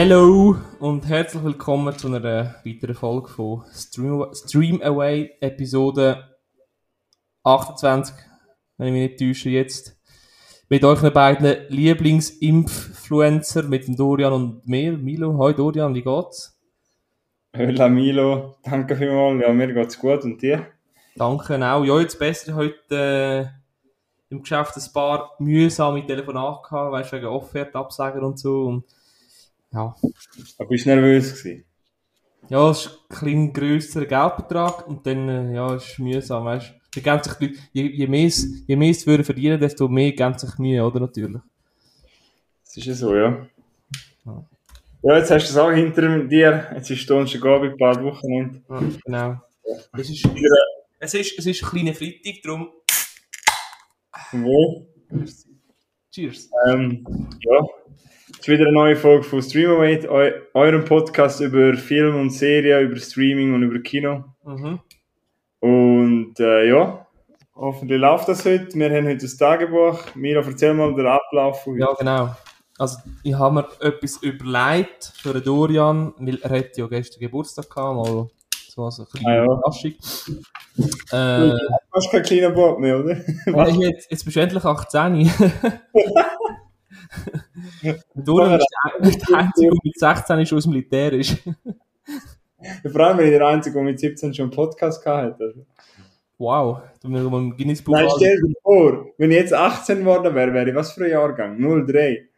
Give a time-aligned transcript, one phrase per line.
[0.00, 6.36] Hallo und herzlich willkommen zu einer weiteren Folge von Stream, Stream Away Episode
[7.42, 8.14] 28,
[8.76, 9.98] wenn ich mich nicht täusche jetzt.
[10.68, 14.92] Mit euren beiden Lieblingsinfluencer, mit dem Dorian und mir.
[14.92, 16.56] Milo, hi Dorian, wie geht's?
[17.56, 19.42] Hola Milo, danke vielmals.
[19.42, 20.68] Ja, mir geht's gut und dir?
[21.16, 21.84] Danke auch.
[21.84, 23.46] Ja, jetzt besser heute äh,
[24.32, 28.66] im Geschäft ein paar mühsame Telefonate gehabt, weißt du, wegen Offerte absagen und so.
[28.66, 28.84] Und,
[29.72, 29.94] ja.
[30.58, 31.64] Aber bist du nervös gewesen?
[32.48, 36.70] Ja, es ist ein klein grösserer Geldbetrag und dann, äh, ja, es ist mühsam, weißt
[36.70, 36.78] du.
[36.94, 39.88] Die geben sich die Leute, je, je mehr es, je mehr es würden verdienen, desto
[39.88, 41.00] mehr geben sich Mühe, oder?
[41.00, 41.42] Natürlich.
[42.64, 43.46] Das ist ja so, ja.
[44.24, 44.44] Ja.
[45.02, 46.70] Ja, jetzt hast du es auch hinter dir.
[46.74, 48.62] Jetzt ist Donnerstagabend, ein paar Wochenende.
[48.68, 49.40] Ja, genau.
[49.92, 50.26] Es ist,
[50.98, 52.70] es ist, es ist ein kleiner Freitag, darum,
[54.32, 54.86] wo?
[56.18, 56.50] cheers.
[56.66, 57.04] Ähm,
[57.40, 57.66] ja.
[58.48, 62.96] Jetzt wieder eine neue Folge von Streamaway, eu eurem Podcast über Film und Serien, über
[62.96, 64.24] Streaming und über Kino.
[64.42, 64.78] Mhm.
[65.60, 67.06] Und äh, ja,
[67.54, 68.68] hoffentlich läuft das heute.
[68.72, 69.98] Wir haben heute das Tagebuch.
[70.14, 71.82] Mira, erzähl mal den Ablauf von heute.
[71.82, 72.36] Ja, genau.
[72.78, 77.68] Also, ich habe mir etwas überlegt für den Dorian, weil er hat ja gestern Geburtstag
[77.68, 78.28] gehabt, mal
[78.66, 79.44] so als eine kleine Ah, ja.
[79.44, 79.92] Überraschung.
[81.12, 83.16] Äh, Du hast kein kleiner Bob mehr, oder?
[83.46, 83.76] Was?
[83.76, 85.30] Jetzt, jetzt bist du endlich 18.
[88.14, 91.38] Dorian ist der, der Einzige, der mit 16 schon aus dem Militär ist.
[92.90, 95.54] Vor allem, ich der Einzige, der mit 17 schon einen Podcast gehabt hat.
[96.38, 99.98] Wow, du mir mal im Guinness-Buch Nein, an- stell dir vor, wenn ich jetzt 18
[100.00, 101.58] geworden wäre, wäre ich was für ein Jahrgang?
[101.86, 102.28] 03.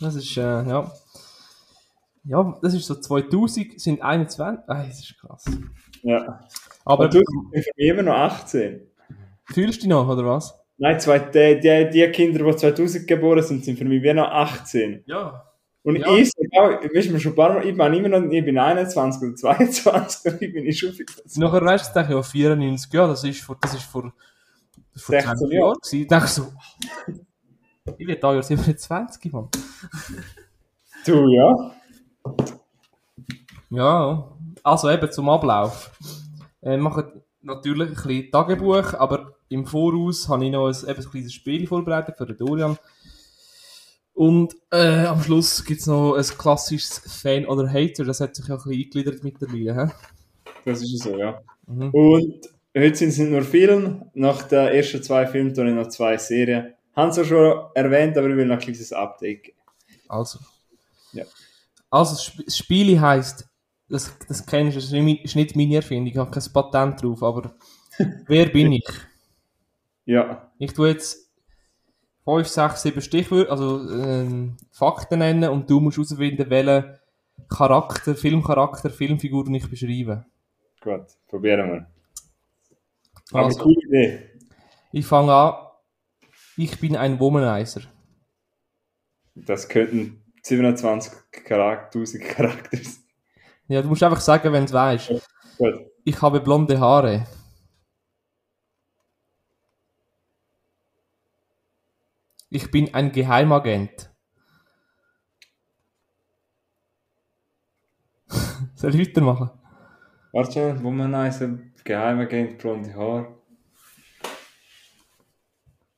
[0.00, 0.90] Das ist, äh, ja.
[2.24, 4.64] Ja, das ist so 2000, sind 21.
[4.68, 5.44] Ah, das ist krass.
[6.02, 6.20] Ja.
[6.84, 8.80] Aber Aber du bist immer noch 18.
[9.46, 10.57] fühlst du dich noch, oder was?
[10.78, 14.28] Nein, zwei, die, die, die Kinder, die 2000 geboren sind, sind für mich wie noch
[14.28, 15.02] 18.
[15.06, 15.44] Ja.
[15.82, 16.14] Und Ja.
[16.16, 18.58] ich sage auch, weißt du, schon ein paar Mal, ich bin immer noch, ich bin
[18.58, 21.06] 21 oder 22, ich bin ich schon viel.
[21.36, 24.12] Nachher weißt du, denke ich, ja, 94, ja, das ist vor, das ist vor, vor
[25.14, 25.76] 16 20 Jahren.
[25.92, 26.52] Ich denke so,
[27.96, 29.48] ich werde da Jahr 27, Mann.
[31.06, 31.72] Du, ja.
[33.70, 35.90] Ja, also eben zum Ablauf.
[36.60, 41.00] Äh, Wir machen natürlich ein bisschen Tagebuch, aber im Voraus habe ich noch ein, eben
[41.02, 42.78] ein kleines Spiel vorbereitet für den Dorian.
[44.14, 48.48] Und äh, am Schluss gibt es noch ein klassisches Fan oder Hater, das hat sich
[48.48, 49.86] ja ein bisschen eingegliedert mittlerweile.
[49.86, 49.92] He?
[50.64, 51.40] Das ist so, ja.
[51.66, 51.90] Mhm.
[51.90, 55.88] Und heute sind es nicht nur Filme, nach den ersten zwei Filmen tue ich noch
[55.88, 56.74] zwei Serien.
[56.96, 59.58] Haben sie schon erwähnt, aber ich will noch ein kleines Update geben.
[60.08, 60.40] Also.
[61.12, 61.24] Ja.
[61.88, 63.46] Also, das Sp- das Spiel heisst,
[63.88, 67.54] das, das kennst du, das ist nicht meine Erfindung, ich habe kein Patent drauf, aber
[68.26, 68.84] wer bin ich?
[70.08, 71.30] Ja, Ich tue jetzt
[72.24, 76.98] 5, 6, 7 Stichwörter, also ähm, Fakten nennen und du musst herausfinden, welchen
[77.50, 80.24] Charakter, Filmcharakter, Filmfigur ich beschreibe.
[80.80, 81.86] gut, probieren wir.
[83.32, 84.30] Aber Also, coole Idee.
[84.92, 85.54] ich fange an.
[86.56, 87.82] Ich bin ein Womanizer.
[89.34, 91.12] Das könnten 27
[91.44, 93.04] Charakter, 1000 Charakter sein.
[93.68, 95.12] Ja, du musst einfach sagen, wenn du weißt.
[95.58, 95.74] Gut.
[96.04, 97.26] Ich habe blonde Haare.
[102.50, 104.10] Ich bin ein Geheimagent.
[108.74, 109.50] Soll ich weitermachen?
[110.32, 111.44] Warte schon, wo man nice
[111.84, 113.34] Geheimagent, blonde Haar.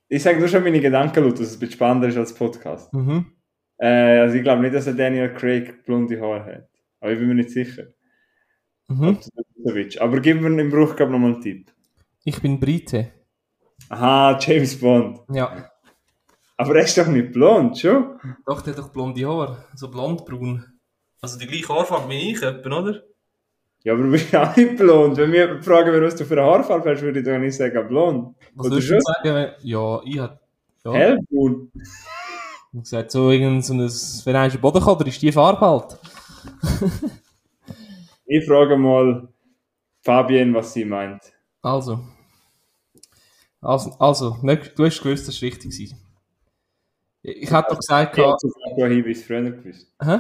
[0.09, 2.93] Ich sage nur schon meine Gedanken laut, dass es ein bisschen spannender ist als Podcast.
[2.93, 3.27] Mhm.
[3.78, 6.69] Äh, also ich glaube nicht, dass er Daniel Craig blonde Haare hat.
[7.00, 7.84] Aber ich bin mir nicht sicher.
[8.88, 9.19] Mhm.
[10.00, 11.73] Aber gib mir im Bruch noch mal einen Tipp.
[12.25, 13.12] Ich bin Brite.
[13.88, 15.20] Aha, James Bond.
[15.32, 15.69] Ja.
[16.60, 18.20] Aber er ist doch nicht blond, schon?
[18.46, 19.64] Doch, der hat doch blonde Haare.
[19.74, 20.62] So blondbraun.
[21.22, 23.02] Also die gleiche Haarfarbe wie ich, etwa, oder?
[23.82, 25.16] Ja, aber du bist auch nicht blond.
[25.16, 28.36] Wenn wir fragen, was du für eine Haarfarbe hast, würde ich doch nicht sagen blond.
[28.54, 29.00] Was Oder würdest du schon?
[29.00, 29.52] sagen.
[29.62, 30.40] Ja, ich hab...
[30.84, 30.92] Ja.
[30.92, 31.72] Hellbraun.
[32.74, 33.80] Hab gesagt, so irgend so ein...
[33.80, 35.98] Wenn einer Bodenkoder ist, die Farbe halt.
[38.32, 39.28] Ich frage mal
[40.02, 41.20] Fabienne, was sie meint.
[41.62, 41.98] Also.
[43.60, 45.98] Also, also du hast gewusst, dass es richtig war.
[47.22, 49.93] Ich hätte doch gesagt, Ich hätte sogar schon Hinweis früher gewusst.
[50.02, 50.19] hä?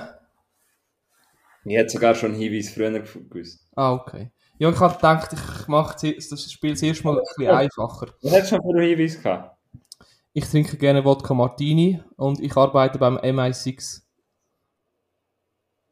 [1.64, 3.68] Ich hätte sogar schon Hinweis früher gewusst.
[3.74, 4.30] Ah, okay.
[4.58, 8.08] Ja, ich habe gedacht, ich mache das Spiel das erste Mal ein bisschen einfacher.
[8.22, 9.56] Was hättest du schon für einen Hinweis gehabt?
[10.32, 14.02] Ich trinke gerne Wodka Martini und ich arbeite beim MI6.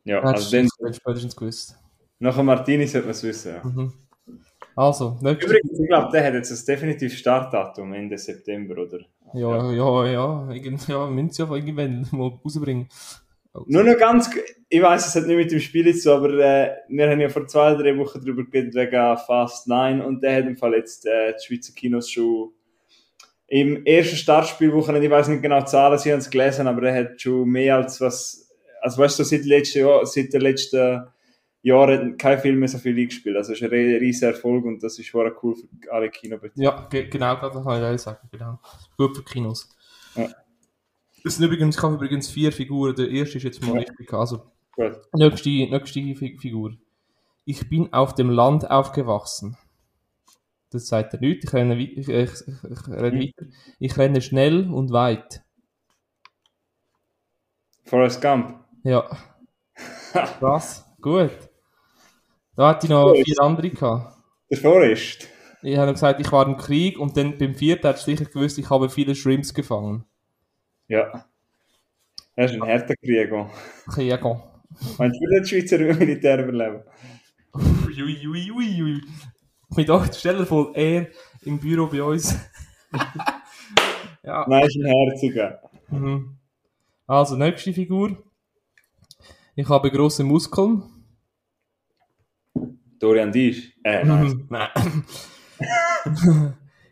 [0.05, 1.77] Ja, also dann, du spätestens gewusst.
[2.19, 3.55] nach dem Martini sollte man es wissen.
[3.55, 3.65] Ja.
[3.65, 3.93] Mhm.
[4.77, 9.01] Also, nächstes Übrigens, ich glaube, der hat jetzt ein definitives Startdatum Ende September, oder?
[9.35, 10.51] Ja, ja, ja.
[10.51, 12.89] Irgend, ja, müssen ja irgendwann mal rausbringen.
[13.55, 14.31] Oh, Nur noch ganz,
[14.69, 17.47] ich weiß, es hat nicht mit dem Spiel zu, aber äh, wir haben ja vor
[17.47, 21.33] zwei, drei Wochen darüber geredet wegen Fast 9 und der hat im Fall jetzt äh,
[21.33, 22.53] die Schweizer Kinos schon
[23.47, 27.01] im ersten Startspielwochenende, ich weiß nicht genau die Zahlen, sie haben es gelesen, aber er
[27.01, 28.51] hat schon mehr als was,
[28.83, 31.07] also weißt du, seit, letzten Jahr, seit den letzten
[31.69, 33.37] Jahren kein Film mehr so viel eingespielt.
[33.37, 36.63] Also es ist ein riesiger Erfolg und das ist schon cool für alle Kinobetreiber.
[36.63, 38.29] Ja, ge genau, das kann ich sagen.
[38.33, 38.59] Genau.
[38.97, 39.69] Gut für Kinos.
[40.15, 40.29] Ja.
[41.25, 42.95] Es sind übrigens, ich habe übrigens vier Figuren.
[42.95, 43.81] Der erste ist jetzt mal Ja.
[43.81, 44.13] richtig.
[44.13, 44.99] Also, Gut.
[45.13, 46.75] nächste, nächste Fi- Figur.
[47.45, 49.57] Ich bin auf dem Land aufgewachsen.
[50.71, 51.45] Das sagt er nicht.
[51.45, 53.21] Ich renne, ich, ich, ich, renne Mhm.
[53.23, 53.47] weiter.
[53.79, 55.43] Ich renne schnell und weit.
[57.85, 58.61] Forrest Gump.
[58.85, 59.09] Ja.
[60.13, 60.85] Krass.
[61.01, 61.31] Gut.
[62.59, 64.19] Da hatte ich noch vier andere gehabt.
[64.51, 65.29] Der Forrest.
[65.63, 68.69] Ich habe gesagt, ich war im Krieg und dann beim vierten hat sicher gewusst, ich
[68.69, 70.05] habe viele Shrimps gefangen.
[70.89, 71.25] Ja.
[72.35, 73.49] Er ist ein harter Krieger.
[73.87, 74.43] Krieger.
[74.99, 76.83] Meinst du, will das Schweizer Militär überleben?
[77.55, 79.01] Ui, ui, ui, ui.
[79.77, 81.07] Ich dachte, stell dir vor, er
[81.43, 82.35] im Büro bei uns.
[84.25, 84.45] ja.
[84.49, 85.61] Nein, ist ein herziger.
[85.91, 86.37] Mhm.
[87.07, 88.21] Also, nächste Figur.
[89.55, 90.98] Ich habe große Muskeln.
[92.99, 93.73] Dorian Disch.
[93.83, 94.47] Äh, nein.
[94.49, 95.05] Nein.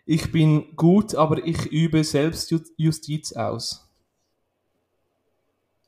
[0.07, 3.89] ich bin gut, aber ich übe Selbstjustiz aus.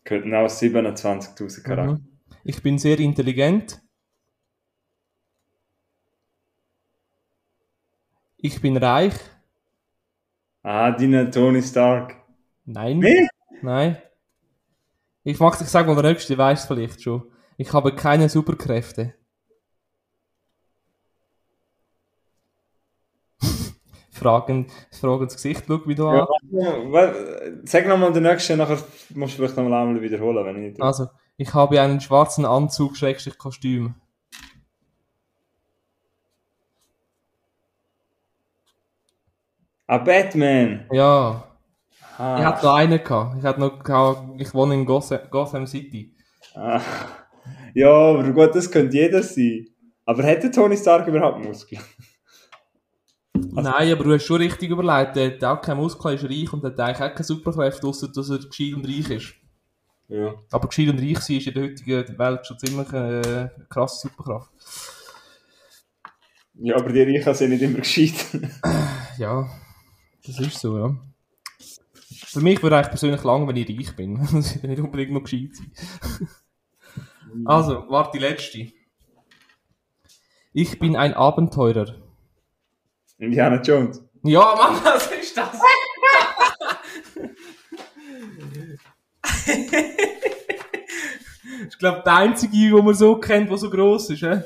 [0.05, 1.93] Könnten auch 27.000 Charakter.
[1.95, 2.09] Mhm.
[2.45, 3.81] Ich bin sehr intelligent.
[8.39, 9.15] Ich bin reich.
[10.63, 12.17] Ah, deine Tony Stark.
[12.65, 13.03] Nein.
[13.03, 13.29] Wie?
[13.63, 13.99] Nein.
[15.25, 17.25] Ich mag ich sag mal der nächste, weiß vielleicht schon.
[17.57, 19.15] Ich habe keine Superkräfte.
[24.19, 26.93] Fragen, Fragen ins Gesicht, schau wie du Ja, an.
[26.93, 27.13] wa-
[27.65, 28.79] Sag nochmal den nächsten, nachher
[29.15, 30.83] musst du vielleicht nochmal einmal wiederholen, wenn ich nicht.
[30.83, 31.07] Also,
[31.37, 33.95] ich habe einen schwarzen Anzug, Schrägstrich Kostüm.
[39.87, 40.87] Ah, Batman!
[40.93, 41.45] Ja,
[42.21, 43.39] Ah, ich hatte noch einen gehabt.
[43.39, 46.15] Ich hatte noch gehabt, ich wohne in Gotham, Gotham City.
[46.57, 46.81] ah.
[47.75, 49.67] Ja, aber gut, das könnte jeder sein.
[50.05, 51.81] Aber hätte Tony Stark überhaupt Muskeln?
[53.63, 55.17] Nein, aber du hast schon richtig überlegt.
[55.17, 58.31] Der hat auch keinen Muskel, ist reich und hat eigentlich auch keine Superkräfte, außer dass
[58.31, 59.35] er gescheit und reich ist.
[60.09, 60.35] Ja.
[60.51, 64.09] Aber gescheit und reich sein ist in der heutigen Welt schon ziemlich eine äh, krasse
[64.09, 64.51] Superkraft.
[66.55, 68.15] Ja, aber die Reichen sind nicht immer gescheit.
[69.19, 69.51] Ja,
[70.25, 70.97] das ist so, ja.
[72.27, 74.17] Für mich würde eigentlich persönlich lang, wenn ich reich bin.
[74.33, 75.73] Das ist nicht unbedingt noch gescheit sein.
[77.45, 78.69] Also, warte, die letzte.
[80.53, 81.97] Ich bin ein Abenteurer.
[83.19, 84.03] Indiana Jones.
[84.23, 85.61] Ja, Mann, was ist das?
[91.69, 94.21] ich glaube, der einzige, den man so kennt, der so gross ist.
[94.21, 94.41] He?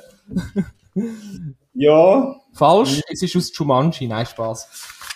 [1.75, 4.69] Ja, Falsch, es ist aus Jumanji, nein, Spaß.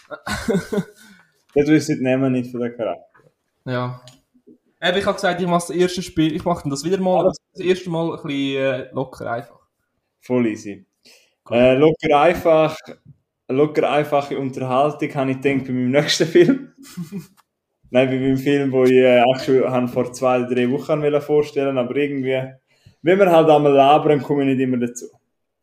[1.54, 3.30] das wüsste ich nehmen nicht von der Charakter.
[3.66, 4.00] Ja.
[4.80, 7.32] Eben, ich habe gesagt, ich mache das erste Spiel, ich mache das wieder mal, aber
[7.52, 9.60] das erste Mal ein bisschen äh, locker einfach.
[10.20, 10.86] Voll easy.
[11.50, 12.76] Äh, locker einfach,
[13.48, 16.72] locker einfache Unterhaltung habe ich gedacht bei meinem nächsten Film.
[17.90, 21.78] Nein, bei meinem Film, wo ich äh, auch schon han vor zwei, drei Wochen vorstellen
[21.78, 22.42] aber irgendwie,
[23.02, 25.06] wenn wir halt einmal labern, komme ich nicht immer dazu.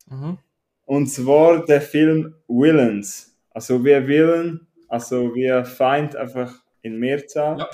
[0.08, 0.38] Mhm.
[0.86, 3.36] Und zwar der Film Villains.
[3.50, 7.58] Also wie Villain, also wie Feind einfach in Mehrzahl.
[7.58, 7.68] Ja.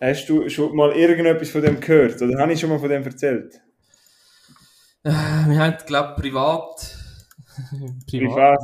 [0.00, 2.20] Hast du schon mal irgendetwas von dem gehört?
[2.20, 3.60] Oder habe ich schon mal von dem erzählt?
[5.02, 7.03] Äh, wir haben, glaube privat,
[8.08, 8.58] privat,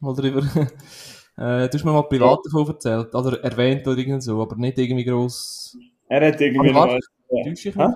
[0.00, 0.40] mal drüber,
[1.36, 4.78] äh, du hast mir mal privat davon erzählt, oder erwähnt oder irgend so, aber nicht
[4.78, 5.76] irgendwie gross.
[6.08, 7.06] Er hat irgendwie Aber noch, warte.
[7.30, 7.44] Ja.
[7.44, 7.94] Täusche ich mich?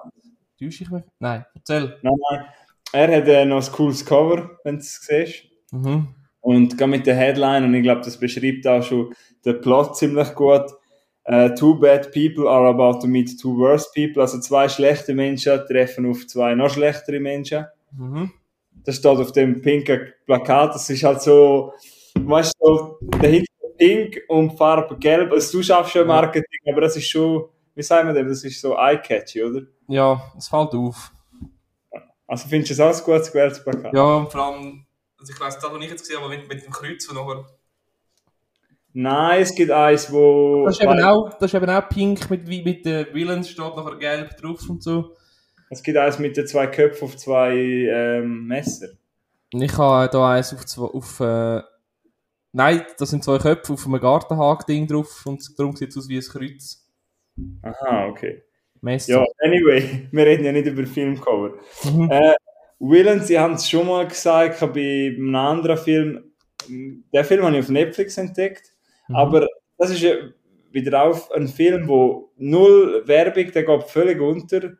[0.58, 1.02] Täusche ich mich?
[1.18, 1.98] Nein, erzähl.
[2.02, 2.44] nein, nein.
[2.92, 5.44] Er hat äh, noch ein cooles Cover, wenn du es siehst.
[5.70, 6.08] Mhm.
[6.40, 9.14] Und gerade mit der Headline, und ich glaube, das beschreibt auch schon
[9.44, 10.66] den Plot ziemlich gut.
[11.24, 14.20] Äh, two bad people are about to meet two worse people.
[14.20, 17.66] Also zwei schlechte Menschen treffen auf zwei noch schlechtere Menschen.
[17.92, 18.32] Mhm.
[18.84, 20.74] Das steht auf dem pinken Plakat.
[20.74, 21.72] Das ist halt so,
[22.14, 23.46] weißt du, Hintergrund
[23.82, 25.32] pink und Farbe gelb.
[25.32, 28.60] Also du schaffst schon Marketing, aber das ist schon, wie sagen wir dem, das ist
[28.60, 29.62] so eye-catchy, oder?
[29.88, 31.12] Ja, es fällt auf.
[32.26, 33.92] Also findest du es auch ein gutes gewähltes Plakat?
[33.94, 34.86] Ja, und vor allem,
[35.18, 37.44] also ich weiss, das, was ich jetzt gesehen habe, mit, mit dem Kreuz, wo nachher...
[38.94, 40.66] Nein, es gibt eins, wo...
[40.66, 43.96] Das ist eben auch, das ist eben auch pink, mit, mit den Villains steht nachher
[43.96, 45.16] gelb drauf und so.
[45.72, 48.88] Es gibt eins mit den zwei Köpfen auf zwei ähm, Messer.
[49.54, 51.62] Ich habe da eins auf, zwei, auf äh,
[52.52, 56.18] Nein, das sind zwei Köpfe auf einem Gartenhag-Ding drauf und darum sieht es aus wie
[56.18, 56.86] ein Kreuz.
[57.62, 58.42] Aha, okay.
[58.82, 59.12] Messer.
[59.12, 61.54] Ja, anyway, wir reden ja nicht über Filmcover.
[61.84, 62.10] Mhm.
[62.10, 62.34] Äh,
[62.78, 66.32] Villains, Sie haben es schon mal gesagt, bei einem anderen Film,
[66.68, 68.72] den Film habe ich auf Netflix entdeckt,
[69.08, 69.16] Mhm.
[69.16, 69.48] aber
[69.78, 70.12] das ist ja
[70.70, 74.72] wieder auf ein Film, wo null Werbung, der geht völlig unter.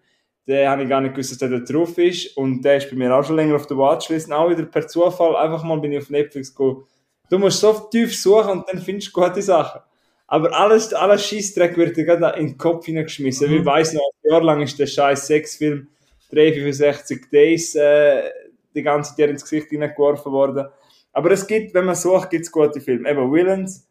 [0.47, 2.37] Den habe ich gar nicht gewusst, dass der da drauf ist.
[2.37, 4.29] Und der ist bei mir auch schon länger auf der Watchlist.
[4.29, 6.85] Und auch wieder per Zufall, einfach mal bin ich auf Netflix gegangen.
[7.31, 9.81] Du musst so tief suchen und dann findest du gute Sachen.
[10.27, 13.51] Aber alles, alles Scheissdreck wird dir gerade in den Kopf hineingeschmissen.
[13.51, 13.59] Mhm.
[13.59, 15.89] Ich weiss noch, ein Jahr lang ist der scheiß Sexfilm
[16.31, 18.31] 365 Days äh,
[18.75, 20.67] die ganze Zeit ins Gesicht hineingeworfen worden.
[21.13, 23.11] Aber es gibt, wenn man sucht, gibt es gute Filme.
[23.11, 23.87] Eben Villains.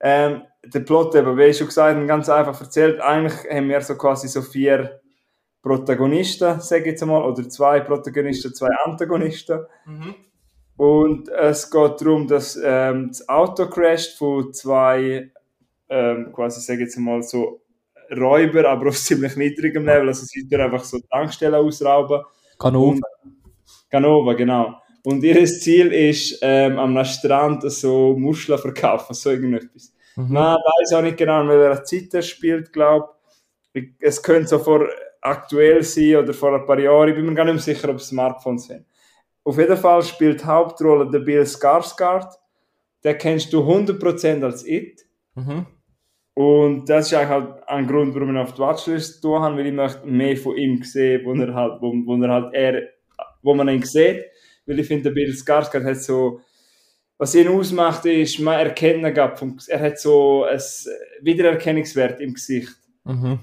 [0.00, 3.00] Ähm, der Plot, eben, wie ich schon gesagt habe, ganz einfach erzählt.
[3.00, 5.00] Eigentlich haben wir so quasi so vier
[5.62, 9.60] Protagonisten, sage ich jetzt mal, oder zwei Protagonisten, zwei Antagonisten.
[9.86, 10.14] Mhm.
[10.76, 15.30] Und es geht darum, dass ähm, das Auto crasht von zwei,
[15.90, 17.60] ähm, quasi, sage ich jetzt mal, so
[18.10, 20.08] Räuber, aber auf ziemlich niedrigem Level.
[20.08, 22.22] Also sie tun einfach so Tankstellen ausrauben.
[22.58, 23.00] Kanon.
[23.90, 24.76] Canova, genau.
[25.04, 29.92] Und ihr Ziel ist, ähm, am Strand so Muscheln verkaufen, so irgendetwas.
[30.16, 30.32] Mhm.
[30.34, 33.08] Nein, weiß auch nicht genau, in welcher Zeit er spielt, glaube
[33.72, 33.90] ich.
[34.00, 34.88] Es könnte so vor
[35.20, 37.08] aktuell sein oder vor ein paar Jahren.
[37.08, 38.86] Ich bin mir gar nicht mehr sicher, ob es Smartphones sind.
[39.44, 42.28] Auf jeden Fall spielt die Hauptrolle der Bill Skarsgård.
[43.02, 45.06] Den kennst du 100% als It.
[45.34, 45.66] Mhm.
[46.34, 49.56] Und das ist eigentlich halt ein Grund, warum ich ihn auf die Watchlist tun habe,
[49.56, 52.88] weil ich möchte mehr von ihm sehen, wo er halt, wo, wo er halt er,
[53.42, 54.24] wo man ihn sieht.
[54.66, 56.40] Weil ich finde, der Bill Skarsgård hat so,
[57.18, 60.60] was ihn ausmacht, ist, man erkennt ihn er hat so ein
[61.20, 62.76] Wiedererkennungswert im Gesicht.
[63.04, 63.38] Mhm.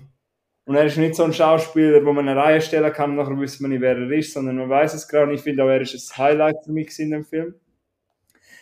[0.67, 3.63] Und er ist nicht so ein Schauspieler, wo man eine Reihe stellen kann, nachher wissen
[3.63, 5.29] wir nicht, wer er ist, sondern man weiß es gerade.
[5.29, 7.55] Und ich finde auch, er ist ein Highlight für mich in dem Film.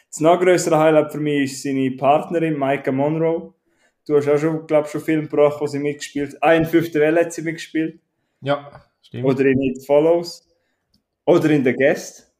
[0.07, 3.55] Das noch größere Highlight für mich ist seine Partnerin, Micah Monroe.
[4.05, 7.21] Du hast auch schon, glaube schon Film gebracht, wo sie mitgespielt Ah, in Fünfte Welle
[7.21, 7.99] hat sie mitgespielt.
[8.41, 9.25] Ja, stimmt.
[9.25, 10.47] Oder in It Follows.
[11.25, 12.31] Oder in The Guest.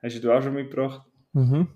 [0.00, 1.04] Hast du auch schon mitgebracht.
[1.32, 1.66] Mhm.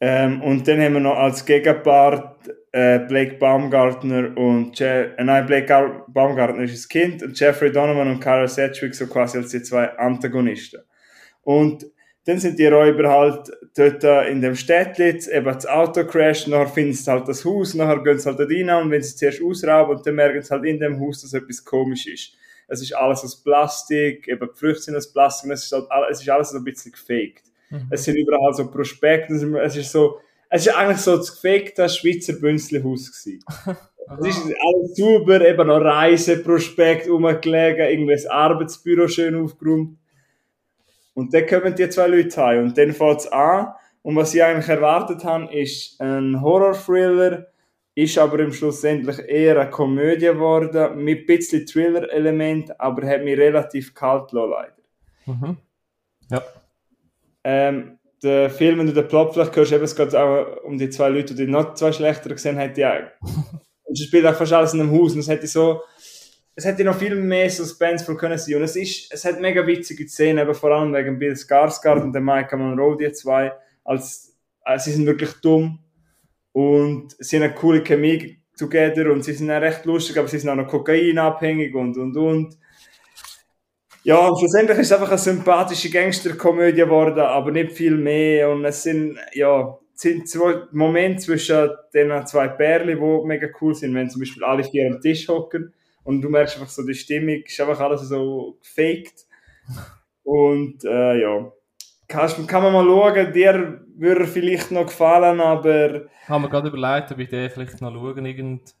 [0.00, 4.86] Ähm, und dann haben wir noch als Gegenpart äh, Blake Baumgartner und Je
[5.16, 9.06] äh, nein, Blake Gar Baumgartner ist das Kind und Jeffrey Donovan und Carol Sedgwick so
[9.08, 10.80] quasi als die zwei Antagonisten.
[11.42, 11.86] Und
[12.26, 16.92] dann sind die Räuber halt dort in dem Städtchen, eben das Auto crasht, nachher finden
[16.92, 19.96] sie halt das Haus, nachher gehen sie halt dort rein und wenn sie zuerst ausrauben
[19.96, 22.34] und dann merken sie halt in dem Haus, dass etwas komisch ist.
[22.68, 26.06] Es ist alles aus Plastik, eben die Früchte sind aus Plastik, es ist, halt, all-
[26.10, 27.47] es ist alles so ein bisschen gefaked.
[27.70, 27.86] Mhm.
[27.90, 30.18] Es sind überall so Prospekte, es ist- so,
[30.50, 33.44] es ist eigentlich so das gefakte Schweizer Bünzlihaus gewesen.
[34.22, 39.98] Es ist alles sauber, eben noch Reiseprospekt rumgelegen, irgendwie das Arbeitsbüro schön aufgeräumt.
[41.12, 43.66] Und dann kommen die zwei Leute heim und dann fängt es an.
[44.00, 47.48] Und was ich eigentlich erwartet habe, ist ein Horror-Thriller,
[47.94, 53.36] ist aber im Schlussendlich eher eine Komödie geworden, mit ein bisschen Thriller-Element, aber hat mich
[53.38, 54.82] relativ kalt gelassen, leider.
[55.26, 55.56] Mhm.
[56.30, 56.42] Ja.
[57.44, 60.90] Ähm, der Film, wenn du den Plot vielleicht hörst, eben, es geht auch um die
[60.90, 63.10] zwei Leute, die noch zwei schlechter gesehen haben, ja.
[63.84, 65.82] Und es spielt auch fast alles in einem Haus und es hätte so,
[66.54, 68.56] es hätte noch viel mehr Suspenseful können sein.
[68.56, 72.12] Und es ist, es hat mega witzige Szenen, eben vor allem wegen Bill Skarsgård und
[72.12, 73.52] der Micah Monroe, die zwei,
[73.84, 75.78] als, äh, sie sind wirklich dumm
[76.52, 80.40] und sie haben eine coole Chemie together und sie sind auch recht lustig, aber sie
[80.40, 82.58] sind auch noch kokainabhängig und, und, und.
[84.08, 88.48] Ja, und schlussendlich ist es einfach eine sympathische Gangsterkomödie geworden, aber nicht viel mehr.
[88.48, 93.74] Und es sind, ja, es sind zwei Momente zwischen den zwei Pärchen, die mega cool
[93.74, 95.74] sind, wenn zum Beispiel alle vier am Tisch hocken
[96.04, 99.26] und du merkst einfach so, die Stimmung ist einfach alles so gefaked.
[100.22, 101.52] Und äh, ja,
[102.08, 107.12] Kannst, kann man mal schauen, dir würde vielleicht noch gefallen, aber Haben wir gerade überlegt,
[107.12, 108.74] ob ich den vielleicht noch schauen, irgend...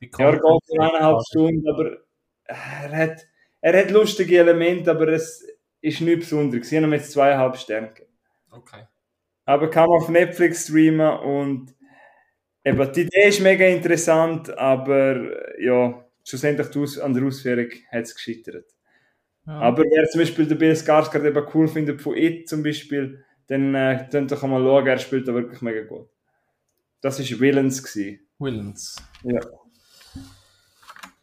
[0.00, 1.96] ja, er geht eineinhalb Stunden, aber
[2.44, 3.26] er hat,
[3.60, 5.46] er hat lustige Elemente, aber es
[5.80, 6.70] ist nicht besonders.
[6.70, 8.12] Ich habe ihm jetzt zweieinhalb Sterne gegeben.
[8.50, 8.84] Okay.
[9.44, 11.74] Aber kann man auf Netflix streamen und
[12.64, 18.14] eben, die Idee ist mega interessant, aber ja, schlussendlich die an der Ausführung hat es
[18.14, 18.66] gescheitert.
[19.46, 19.60] Ja.
[19.60, 23.74] Aber wer zum Beispiel den Bill Skarsgård eben cool findet von It zum Beispiel, dann
[23.74, 26.08] äh, könnt doch mal schauen, er spielt da wirklich mega gut.
[27.00, 27.24] Das war.
[27.24, 28.20] Gewesen.
[28.38, 28.96] Willens.
[29.22, 29.40] Ja.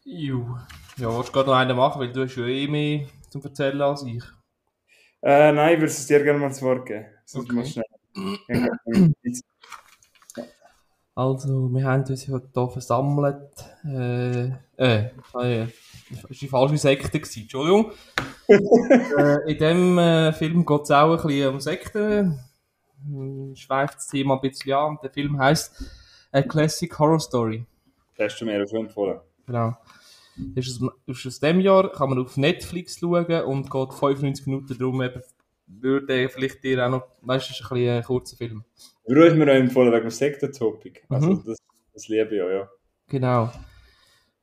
[0.04, 0.56] Ju.
[0.98, 3.80] Ja, willst du gerade noch einen machen, weil du hast ja eh mehr zum Erzählen
[3.82, 4.22] als ich.
[5.22, 7.06] Äh, nein, ich würde es dir gerne mal zu Wort geben.
[7.24, 7.66] Sonst Okay.
[7.66, 9.12] schnell.
[11.18, 13.40] Also, wir haben uns heute hier versammelt.
[13.86, 15.66] Äh, äh, äh,
[16.10, 17.92] das war die falsche Sekte, gewesen, Entschuldigung.
[18.48, 22.38] äh, in dem äh, Film geht es auch ein bisschen um Sekten.
[23.02, 24.98] hm, schweift das Thema ein bisschen an.
[25.02, 25.84] Der Film heißt
[26.32, 27.64] A Classic Horror Story.
[28.18, 29.18] Das hast du mir schon empfohlen.
[29.46, 29.74] Genau.
[30.54, 34.76] Ist aus, ist aus dem Jahr, kann man auf Netflix schauen und geht 95 Minuten
[34.78, 35.22] darum, eben,
[35.66, 38.64] würde vielleicht dir auch noch, weißt du, ist ein bisschen ein kurzer Film.
[39.06, 41.02] Du hast mir auch empfohlen wegen dem Sektor-Topic.
[41.08, 41.42] Also, Mhm.
[41.44, 41.58] das,
[41.92, 42.68] das liebe ich auch, ja.
[43.08, 43.50] Genau.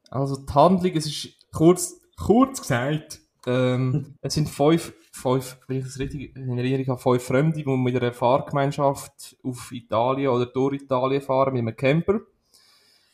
[0.10, 5.84] Also die Handlung, es ist kurz, kurz gesagt, ähm, es sind fünf, fünf, wenn ich
[5.84, 10.82] das richtig in Erinnerung habe, fünf Fremde, die mit einer Fahrgemeinschaft auf Italien oder durch
[10.82, 12.22] Italien fahren mit einem Camper.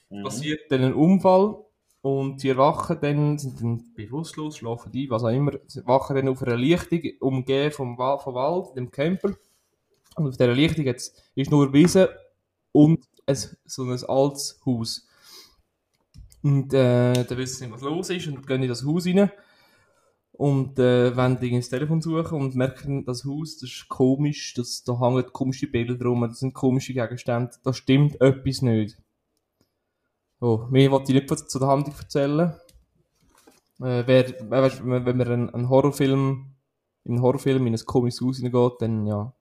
[0.10, 0.24] Mhm.
[0.24, 1.58] passiert dann ein Unfall
[2.02, 6.30] und die erwachen dann, sind dann bewusstlos, schlafen ein, was auch immer, sie wachen dann
[6.30, 9.36] auf einer Lichtung, umgeben vom, vom Wald, dem Camper.
[10.16, 12.10] Und auf dieser Lichtung jetzt ist nur Wiese
[12.72, 15.08] und ein, so ein altes Haus.
[16.42, 19.30] Und äh, dann wissen sie nicht, was los ist und gehen in das Haus rein
[20.40, 24.98] und äh, irgendwie ins Telefon suchen und merken, das Haus, das ist komisch, das, da
[24.98, 28.98] hängen komische Bilder drum, das sind komische Gegenstände, da stimmt etwas nicht.
[30.42, 32.54] Oh, mehr wollte ich nicht zu der Handlung erzählen.
[33.82, 36.56] Äh, wer, weißt, wenn wenn man einen, Horrorfilm,
[37.04, 39.34] in einen Horrorfilm in ein komisches Haus hineingeht, dann ja.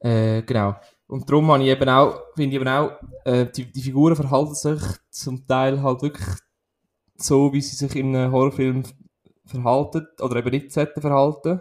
[0.00, 0.74] Äh, genau.
[1.06, 2.92] Und darum habe ich eben auch, finde ich eben auch,
[3.24, 4.80] äh, die, die Figuren verhalten sich
[5.10, 6.26] zum Teil halt wirklich
[7.16, 8.82] so, wie sie sich in einem Horrorfilm
[9.44, 11.60] verhalten, oder eben nicht sollten verhalten.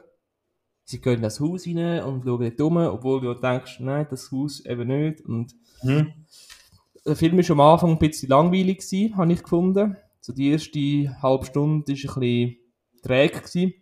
[0.86, 4.32] Sie gehen in das Haus rein und schauen nicht um, obwohl du denkst, nein, das
[4.32, 5.22] Haus eben nicht.
[5.22, 6.14] Und Mhm.
[7.06, 9.98] Der Film war am Anfang ein bisschen langweilig, gewesen, habe ich gefunden.
[10.22, 12.58] So die erste halbe Stunde war ein bisschen
[13.02, 13.40] träge.
[13.40, 13.74] Gewesen.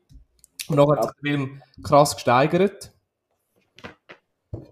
[0.68, 2.94] Und dann hat sich der Film krass gesteigert.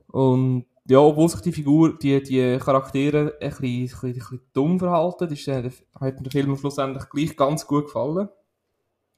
[0.08, 4.42] Und ja, obwohl sich die Figur, die, die Charaktere ein bisschen, ein bisschen, ein bisschen
[4.54, 8.30] dumm verhalten, ist, äh, hat mir der Film schlussendlich gleich ganz gut gefallen.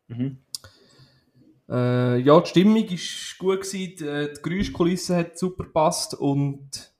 [0.07, 0.39] Mhm.
[1.69, 6.93] Äh, ja, die Stimmung ist gut gewesen, die, die Geräuschkulisse hat super gepasst und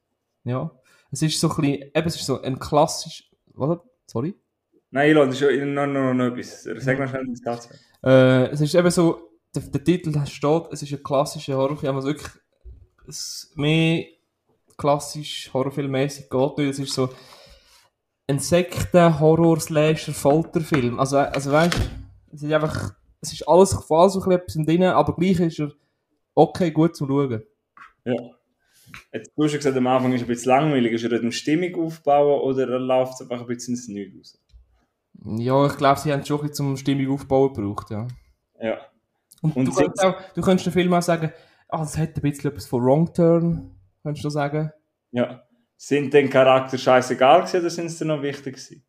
[0.46, 0.72] ja,
[1.12, 3.80] es ist so ein bisschen, eben, es ist so ein klassisch, was?
[4.08, 4.36] Sorry?
[4.92, 6.64] Nein, Elon, das ist ja noch, noch, noch etwas.
[6.64, 7.70] Sag mal schnell den Satz.
[8.04, 12.08] Äh, es ist eben so, der, der Titel steht, es ist ein klassischer Horrorfilm, also
[12.10, 12.32] wirklich,
[13.56, 14.06] mehr
[14.78, 17.10] klassisch Horrorfilmmäßig geht nicht, es ist so
[18.28, 21.80] ein Sekten-Horror-Slasher-Folterfilm, also, also weißt du,
[22.34, 25.72] es ist einfach, es ist alles, alles so ein bisschen drin, aber gleich ist er
[26.34, 27.44] okay, gut zum Schauen.
[28.06, 28.16] Ja.
[29.14, 30.94] Jetzt, du hast ja gesagt, am Anfang ist es ein bisschen langweilig.
[30.94, 34.42] Ist er eine Stimmung aufbauen oder läuft es einfach ein bisschen ins Nichts raus?
[35.38, 38.08] Ja, ich glaube, sie haben schon ein bisschen zum Stimmung aufbauen gebraucht, ja.
[38.60, 38.78] Ja.
[39.42, 41.32] Und, Und du, könntest auch, du könntest den Film auch sagen,
[41.70, 43.72] ah, das hat ein bisschen etwas von Wrong Turn,
[44.04, 44.72] könntest du sagen.
[45.12, 45.44] ja.
[45.84, 48.84] Sind den Charakter scheißegal gewesen oder sind sie noch wichtig gewesen?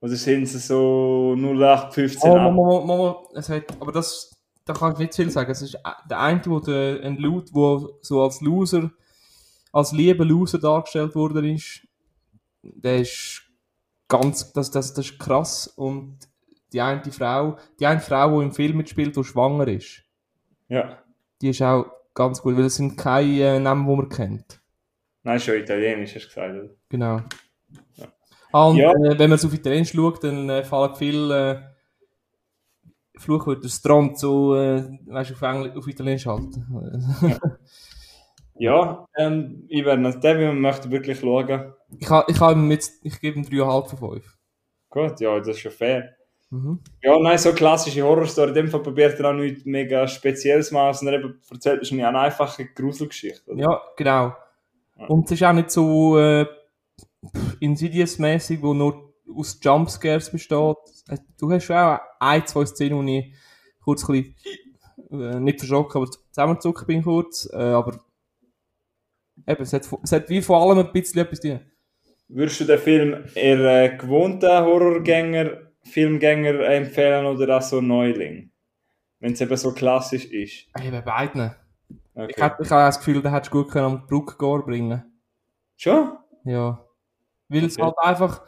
[0.00, 2.36] Oder sind sie so 0815 Oh?
[2.36, 4.30] Mama, Mama, es hat, aber das,
[4.64, 5.50] da kann ich nicht viel sagen.
[5.50, 8.90] Es ist äh, der eine, wo der, ein Loot, wo so als Loser,
[9.76, 11.86] als lieber Loser dargestellt worden ist,
[12.62, 13.42] der ist
[14.08, 15.66] ganz, das, das, das ist krass.
[15.68, 16.18] Und
[16.72, 20.02] die eine Frau, die eine Frau, die im Film mitspielt, die schwanger ist,
[20.68, 20.98] Ja.
[21.42, 24.60] die ist auch ganz gut, weil es sind keine äh, Namen, die man kennt.
[25.22, 26.54] Nein, schon italienisch, hast du gesagt.
[26.54, 26.70] Oder?
[26.88, 27.20] Genau.
[28.52, 28.90] Ah, und Ja.
[28.92, 31.60] äh, wenn man auf Italienisch schaut, dann äh, fallen viel äh,
[33.18, 36.56] Fluchwörter Strand so, äh, weißt du, auf, auf Italienisch halt.
[37.22, 37.38] Ja,
[39.18, 41.72] ähm, ich werde das Devin möchte wirklich schauen.
[41.98, 44.38] ich ha, ich, ha ihm jetzt, ich gebe ihm 3,5 von 5.
[44.88, 46.16] Gut, ja, das ist schon fair.
[46.50, 46.80] Mhm.
[47.02, 48.48] Ja, nein, so klassische Horrorstory.
[48.48, 52.18] In dem Fall probiert er auch nichts mega Spezielles machen, sondern eben erzählt wahrscheinlich eine
[52.20, 53.50] einfache Gruselgeschichte.
[53.50, 53.60] Oder?
[53.60, 54.34] Ja, genau.
[54.98, 55.06] Ja.
[55.08, 56.46] Und es ist auch nicht so äh,
[57.60, 60.76] Insidious-mäßig, wo nur aus Jumpscares besteht.
[61.08, 63.34] Äh, Du hast schon auch ein, zwei Szenen, wo ich
[63.80, 67.48] kurz ein bisschen, äh, nicht verschrocken, aber zusammengezuckt bin kurz.
[67.52, 67.98] Äh, aber
[69.46, 71.60] eben, es hat, es hat wie vor allem ein bisschen etwas drin.
[72.28, 78.50] Würdest du den Film eher äh, gewohnten Horrorgänger, Filmgänger empfehlen oder auch so Neuling?
[79.20, 80.66] Wenn es eben so klassisch ist.
[80.82, 81.46] Eben beiden.
[81.46, 81.66] Ich
[82.16, 82.32] Okay.
[82.36, 85.04] ich habe das Gefühl, da hättest du gut können am Brücke bringen
[85.76, 86.16] Schon?
[86.44, 86.82] Ja.
[87.48, 87.82] Weil es Okay.
[87.84, 88.42] halt einfach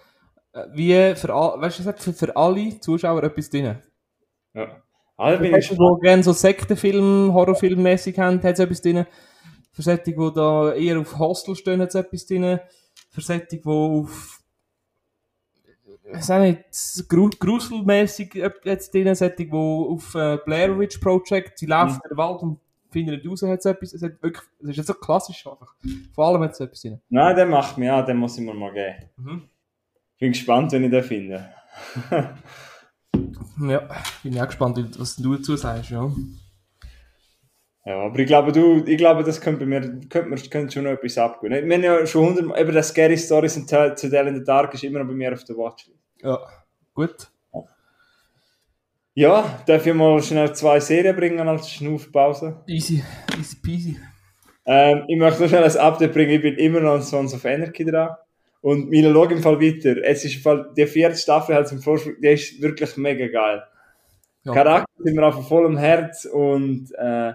[0.55, 3.79] äh, wie für, all, weißt es hat für, für alle Zuschauer etwas drin.
[4.55, 4.83] Ja.
[5.19, 9.05] Also bin ich die gerne so Sektenfilm, Horrorfilmmäßig haben, hat es etwas drin.
[9.79, 12.59] Für solche, die da eher auf Hostel stehen, hat es etwas drin.
[13.11, 14.41] Für solche, die auf
[16.05, 21.67] ich weiß nicht, gru gruselmäßig jetzt drin, solche, die auf äh, Blair Witch Project, sie
[21.67, 22.01] laufen Mhm.
[22.03, 22.59] in den Wald und
[22.91, 25.77] finden nicht raus, hat es etwas, es hat wirklich, es ist jetzt so klassisch einfach.
[26.13, 27.01] Vor allem hat es etwas drin.
[27.09, 28.97] Nein, der macht mich an, den muss ich mir mal geben.
[29.17, 29.49] Mhm.
[30.19, 31.49] Bin gespannt, wenn ich den finde.
[33.61, 33.89] Ja,
[34.25, 36.11] bin ich auch gespannt, was du dazu sagst, ja.
[37.89, 40.85] Ja, aber ich glaube, du, ich glaube, das könnte bei mir, könnte man, könnte schon
[40.85, 41.67] noch etwas abgehen.
[41.67, 44.45] Wir haben ja schon hundert, eben das Scary Stories und Tell to Tell in the
[44.45, 45.99] Dark ist immer noch bei mir auf der Watchlist.
[46.21, 46.39] Ja,
[46.93, 47.31] gut.
[49.15, 52.63] Ja, darf ich mal schnell zwei Serien bringen als Schnaufpause?
[52.67, 53.03] Easy,
[53.39, 53.97] easy peasy.
[54.67, 57.47] Ähm, ich möchte noch schnell ein Update bringen, ich bin immer noch an Sons of
[57.47, 58.11] Anarchy dran.
[58.61, 59.97] Und meine Log im Fall weiter.
[60.05, 63.63] Es ist im Fall, die vierte Staffel halt zum Vorsprung, die ist wirklich mega geil.
[64.45, 64.53] Ja.
[64.53, 67.33] Charakter sind mir auf vollem Herz und äh,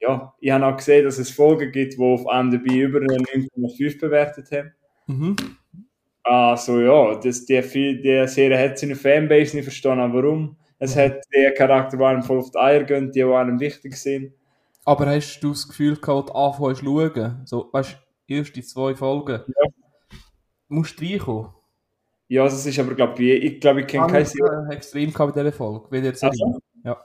[0.00, 4.00] ja, ich habe auch gesehen, dass es Folgen gibt, die auf IMDb über eine 9,5
[4.00, 4.72] bewertet haben.
[5.06, 5.36] Mhm.
[6.22, 10.56] Also ja, das, die, die Serie hat seine Fanbase nicht verstanden, warum.
[10.78, 13.96] Es hat die Charakter, die einem voll auf die Eier gehen, die, die einem wichtig
[13.96, 14.32] sind.
[14.84, 17.42] Aber hast du das Gefühl gehabt, anfangen zu schauen?
[17.44, 19.42] So, weißt du, erste zwei Folgen.
[19.46, 19.70] Ja.
[20.68, 21.50] Musst du reinkommen.
[22.28, 24.68] Ja, das ist aber, glaube ich, ich glaube, ich kenne keine Serie.
[24.70, 25.86] extrem gehabt bei dieser Folge.
[25.90, 26.44] Wie der Serie.
[26.46, 26.60] Also?
[26.84, 26.96] Ja.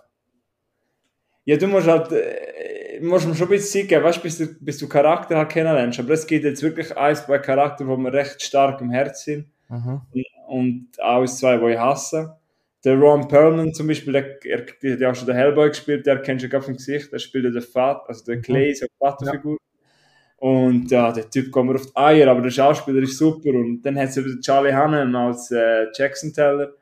[1.45, 2.54] Ja, du musst halt, äh,
[3.01, 5.99] musst mir schon ein bisschen Zeit geben, weißt, bis du, bis du Charakter halt kennenlernst.
[5.99, 9.47] Aber es gibt jetzt wirklich ein, zwei Charakter, die mir recht stark im Herz sind.
[9.69, 10.01] Mhm.
[10.47, 12.37] Und auch zwei, die ich hasse.
[12.83, 16.05] Der Ron Perlman zum Beispiel, der, er, der hat ja auch schon den Hellboy gespielt,
[16.05, 18.85] der kennst du gerade vom Gesicht, der spielt ja den Vater, also der Clay, so
[18.85, 19.57] eine Vaterfigur.
[20.37, 23.49] Und ja, der Typ kommt mir auf die Eier, aber der Schauspieler ist super.
[23.49, 26.73] Und dann hat es Charlie Hunnam als äh, Jackson Teller.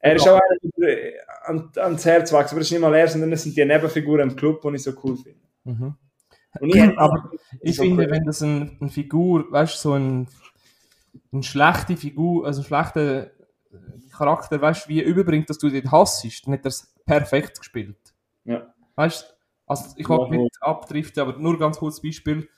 [0.00, 0.34] Er ist Ja.
[0.36, 1.12] auch einer, der
[1.48, 4.30] an, ans Herz wächst, aber das ist nicht mal er, sondern das sind die Nebenfiguren
[4.30, 5.40] im Club, die ich so cool finde.
[5.64, 5.94] Mhm.
[6.60, 7.30] Ich, Aber
[7.60, 8.10] ich so finde, cool.
[8.10, 10.28] wenn das ein, eine Figur, weißt du, so ein,
[11.32, 13.30] eine schlechte Figur, also einen schlechten
[14.12, 17.96] Charakter, weißt du, wie überbringt, dass du den hassest, dann hat er es perfekt gespielt.
[18.44, 18.72] Ja.
[18.96, 19.34] Weißt du,
[19.66, 22.48] also ich Ja, habe nicht abdriften, aber nur ganz kurzes Beispiel.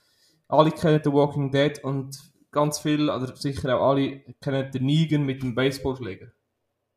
[0.48, 2.16] Alle kennen The Walking Dead und
[2.52, 6.28] ganz viele, oder sicher auch alle, kennen den Negan mit dem Baseballschläger.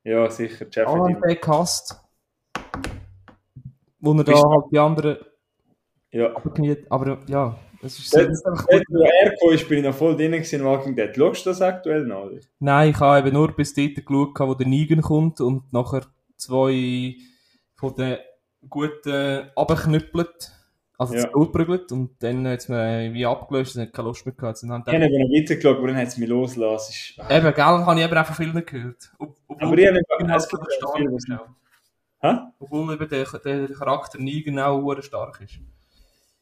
[0.04, 1.00] Ja, sicher, Jeffrey Dean.
[1.16, 2.00] haben den gehasst.
[4.00, 5.18] Wo er da Bist- halt die anderen
[6.12, 6.36] Ja.
[6.36, 6.86] abkniet.
[6.92, 9.96] Aber ja, es ist, so, Dort, ist einfach dort, wo er ist, bin ich noch
[9.96, 11.16] voll drin gewesen in Walking Dead.
[11.16, 12.26] Schaust du das aktuell noch?
[12.26, 12.40] Oder?
[12.60, 16.06] Nein, ich habe eben nur bis dort geschaut, wo der Negan kommt und nachher
[16.38, 17.16] zwei
[17.76, 18.18] von den
[18.70, 20.52] Guten abgeknüppelt,
[20.98, 21.30] also Ja.
[21.32, 24.64] zurückgeprügelt und dann hat es mir wie abgelöst und hat keine Lust mehr gehabt.
[24.64, 27.24] Und dann Ich habe eben noch weitergeschaut, aber dann hat es mich losgelassen.
[27.30, 29.12] Eben, gell, habe ich eben einfach viel nicht gehört.
[29.20, 29.33] Obwohl
[29.68, 31.48] Aber ich habe nicht- auch.
[32.22, 32.38] Hä?
[32.60, 35.60] Obwohl eben der, der Charakter auch verdammt stark ist.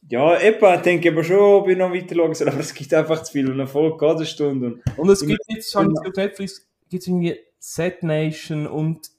[0.09, 2.93] Ja, etwa denke ich aber schon, ob ich noch weiter schauen soll, aber es gibt
[2.93, 4.67] einfach zu viel und eine Folge geht eine Stunde.
[4.67, 9.09] Und Und es gibt jetzt, habe ich auf Netflix, gibt es irgendwie Set Nation und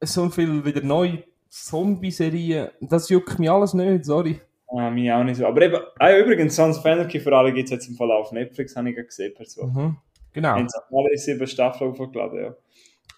[0.00, 2.70] so viel wieder neue Zombie-Serien.
[2.80, 4.40] Das juckt mich alles nicht, sorry.
[4.68, 5.46] ah, mich auch nicht so.
[5.46, 8.32] Aber eben, ah, übrigens, Sons of Anarchy für alle gibt es jetzt im Fall auf
[8.32, 9.34] Netflix, habe ich gesehen.
[9.34, 9.46] Per.
[9.66, 9.96] Mhm.
[10.32, 10.56] Genau.
[10.56, 12.54] Sie alle sieben Staffeln aufgeladen, ja.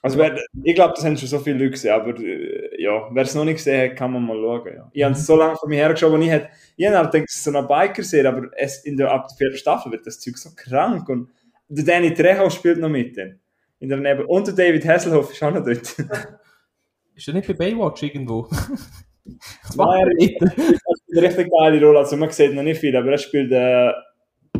[0.04, 3.22] Also, wer, ich glaube, das haben schon so viele Leute gesehen, aber äh, ja, wer
[3.22, 4.74] es noch nicht gesehen hat, kann man mal schauen.
[4.76, 4.90] Ja.
[4.92, 7.28] Ich habe es so lange von mir hergeschaut, und ich hätte, ich habe halt gedacht,
[7.30, 10.20] es ist so eine Biker-Serie, aber es, in der, ab der vierten Staffel wird das
[10.20, 11.30] Zeug so krank und
[11.68, 13.16] der Danny Trejo spielt noch mit.
[13.16, 13.40] Dann.
[13.80, 15.96] In der Neben und der David Hasselhoff ist auch noch dort.
[17.14, 18.46] Ist er nicht bei Baywatch irgendwo?
[19.24, 20.42] Nein, er ist
[21.12, 22.00] eine richtig geile Rolle.
[22.00, 23.92] Also man sieht noch nicht viel, aber er spielt äh,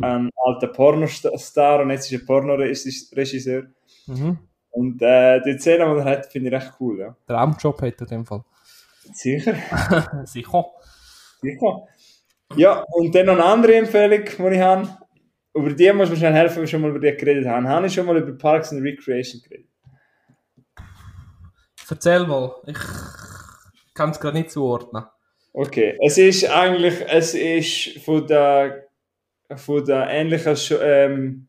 [0.01, 3.63] einen alten Pornostar und jetzt ist er Pornoregisseur.
[4.07, 4.39] Mhm.
[4.75, 6.99] Und äh, die Szene, die er hat, finde ich recht cool.
[6.99, 7.15] Ja.
[7.25, 8.43] Traumjob hat er in dem Fall.
[9.13, 9.53] Sicher,
[10.25, 10.65] Sicher.
[11.41, 11.87] sicher.
[12.57, 14.89] Ja, und dann noch eine andere Empfehlung, die ich habe.
[15.53, 17.69] Über die muss man schnell helfen, wenn wir schon mal über die geredet haben.
[17.69, 19.69] Habe ich schon mal über Parks and Recreation geredet?
[21.89, 22.55] Erzähl mal.
[22.67, 22.77] Ich
[23.93, 25.05] kann es gerade nicht zuordnen.
[25.53, 28.87] Okay, es ist eigentlich, es ist von der,
[29.55, 31.44] von der ähnlichen, ähm,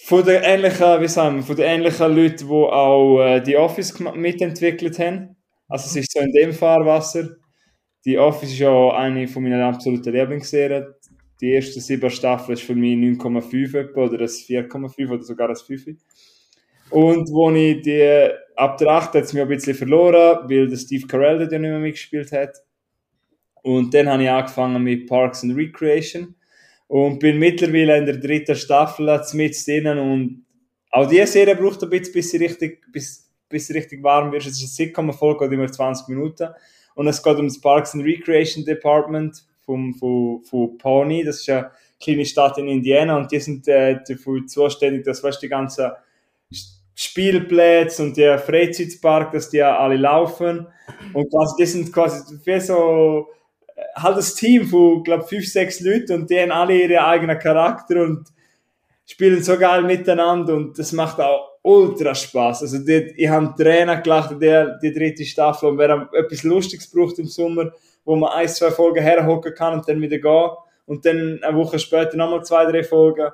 [0.00, 4.98] von der ähnlichen, wie sagen wir, von den ähnlichen Leuten, die auch äh, Office mitentwickelt
[4.98, 5.36] haben.
[5.68, 7.28] Also es ist so in dem Fahrwasser.
[8.04, 10.86] Die Office ist ja eine von meinen absoluten Lieblingsserien.
[11.40, 15.56] Die ersten sieben Staffeln ist für mich 9,5 etwa, oder ein 4,5 oder sogar ein
[15.56, 15.86] 5.
[16.90, 20.76] Und wo ich die, ab der 8 hat es mich ein bisschen verloren, weil der
[20.76, 22.56] Steve Carell ja nicht mehr mitgespielt hat.
[23.62, 26.34] Und dann habe ich angefangen mit Parks and Recreation
[26.88, 30.44] und bin mittlerweile in der dritten Staffel mit drinnen und
[30.90, 34.46] auch diese Serie braucht ein bisschen, bis sie richtig, bis, bis sie richtig warm wird.
[34.46, 36.48] Es ist eine Sitcom-Folge, geht immer 20 Minuten.
[36.94, 41.22] Und es geht um das Parks and Recreation Department vom, von, von Pawnee.
[41.22, 41.70] Das ist eine
[42.00, 45.90] kleine Stadt in Indiana und die sind äh, dafür zuständig, dass weißt, die ganzen
[46.94, 50.66] Spielplätze und der Freizeitpark, dass die alle laufen.
[51.12, 53.28] Und quasi, die sind quasi wie so
[53.94, 58.02] halt das Team von, glaube fünf, sechs Leuten und die haben alle ihre eigenen Charakter
[58.02, 58.28] und
[59.06, 62.62] spielen so geil miteinander und das macht auch ultra Spaß.
[62.62, 67.18] Also die, ich habe Tränen gelacht der die dritte Staffel und wer etwas Lustiges braucht
[67.18, 67.72] im Sommer,
[68.04, 70.50] wo man ein, zwei Folgen herhocken kann und dann wieder gehen.
[70.86, 73.28] Und dann eine Woche später nochmal zwei, drei Folgen.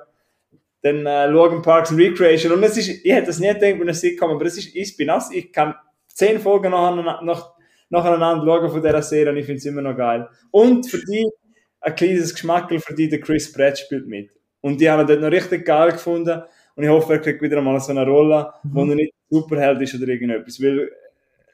[0.81, 2.51] Dann äh, schauen Parks and Recreation.
[2.51, 4.97] Und es ist, ich hätte das nie gedacht bei einer Sitcom, aber es ist, ich
[4.97, 5.31] bin nass.
[5.31, 5.73] Ich kann
[6.09, 7.54] zehn Folgen nacheinander, nach,
[7.89, 10.27] nacheinander schauen von dieser Serie und ich finde es immer noch geil.
[10.51, 11.29] Und für die,
[11.81, 14.31] ein kleines Geschmackel für die, der Chris Pratt spielt mit.
[14.61, 16.41] Und die haben ihn dort noch richtig geil gefunden.
[16.75, 18.69] Und ich hoffe, er kriegt wieder mal so eine Rolle, mhm.
[18.73, 20.61] wo er nicht Superheld ist oder irgendetwas.
[20.61, 20.89] Weil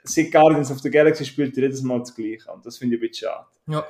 [0.04, 2.52] seit Guardians of the Galaxy spielt er jedes Mal das Gleiche.
[2.52, 3.46] Und das finde ich ein bisschen schade.
[3.67, 3.86] Ja.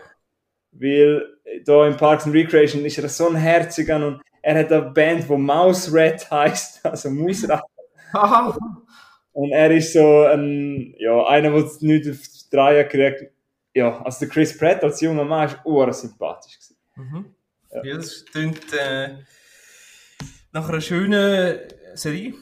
[0.71, 1.25] Weil
[1.65, 5.29] da in Parks and Recreation ist er so ein Herziger und er hat eine Band,
[5.29, 7.63] die Mouse Red heißt, also Mausrat.
[9.33, 12.17] Und er ist so ein, ja, einer, der nicht auf
[12.51, 13.31] die Reihe kriegt.
[13.73, 16.59] Ja, also der Chris Pratt als junger Mann ist ursympathisch.
[16.95, 17.33] Mhm.
[17.71, 17.83] Ja.
[17.83, 19.15] ja, das klingt äh,
[20.51, 21.59] nach einer schönen
[21.93, 22.33] Serie.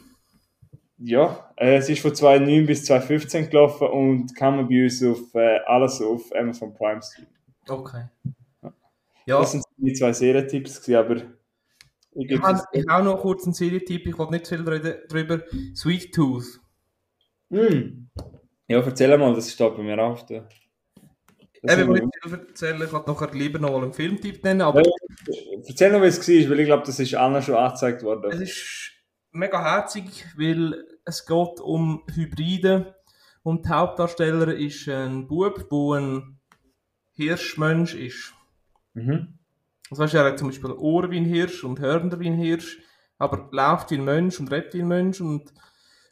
[0.97, 5.33] Ja, äh, es ist von 2009 bis 2015 gelaufen und kann man bei uns auf
[5.35, 7.33] äh, alles auf Amazon Prime streamen.
[7.67, 8.03] Okay.
[9.25, 9.39] Ja.
[9.39, 11.17] Das sind die zwei Serientipps, aber
[12.11, 15.41] ich, ich habe auch noch kurz einen Serientipp, ich wollte nicht viel reden darüber.
[15.75, 16.58] Sweet Tooth.
[17.49, 18.09] Mm.
[18.67, 20.25] Ja, erzähl mal, das steht bei mir auf.
[20.25, 20.47] Der
[21.61, 24.81] Eben, ich nicht viel erzählen, ich wollte nachher lieber noch einen Filmtipp nennen, aber...
[24.81, 24.91] Ja,
[25.67, 28.31] erzähl noch, wie es war, weil ich glaube, das ist allen schon angezeigt worden.
[28.31, 28.91] Es ist
[29.31, 32.95] mega herzig, weil es geht um Hybride
[33.43, 36.39] und die Hauptdarsteller ist ein Bub, der ein
[37.11, 38.33] Hirschmensch ist.
[38.93, 39.39] Mhm.
[39.89, 42.79] Also weißt, er hat zum Beispiel Ohren wie ein Hirsch und Hörner wie ein Hirsch,
[43.17, 45.51] aber läuft wie ein Mensch und redet wie ein Mensch und,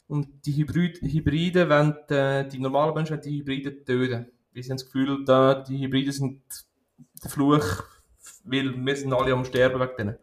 [0.08, 4.32] und die Hybrid Hybride wollen, äh, die normalen Menschen die Hybride töten.
[4.52, 6.42] Wir haben das Gefühl, da, die Hybride sind
[7.24, 7.84] der Fluch,
[8.44, 10.18] weil wir sind alle am Sterben wegen denen.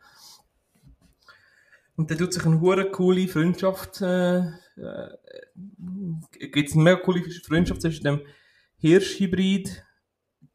[1.96, 5.10] Und dann tut sich eine hure coole Freundschaft, äh, äh,
[6.50, 8.20] gibt es eine mega coole Freundschaft zwischen dem
[8.78, 9.84] Hirschhybrid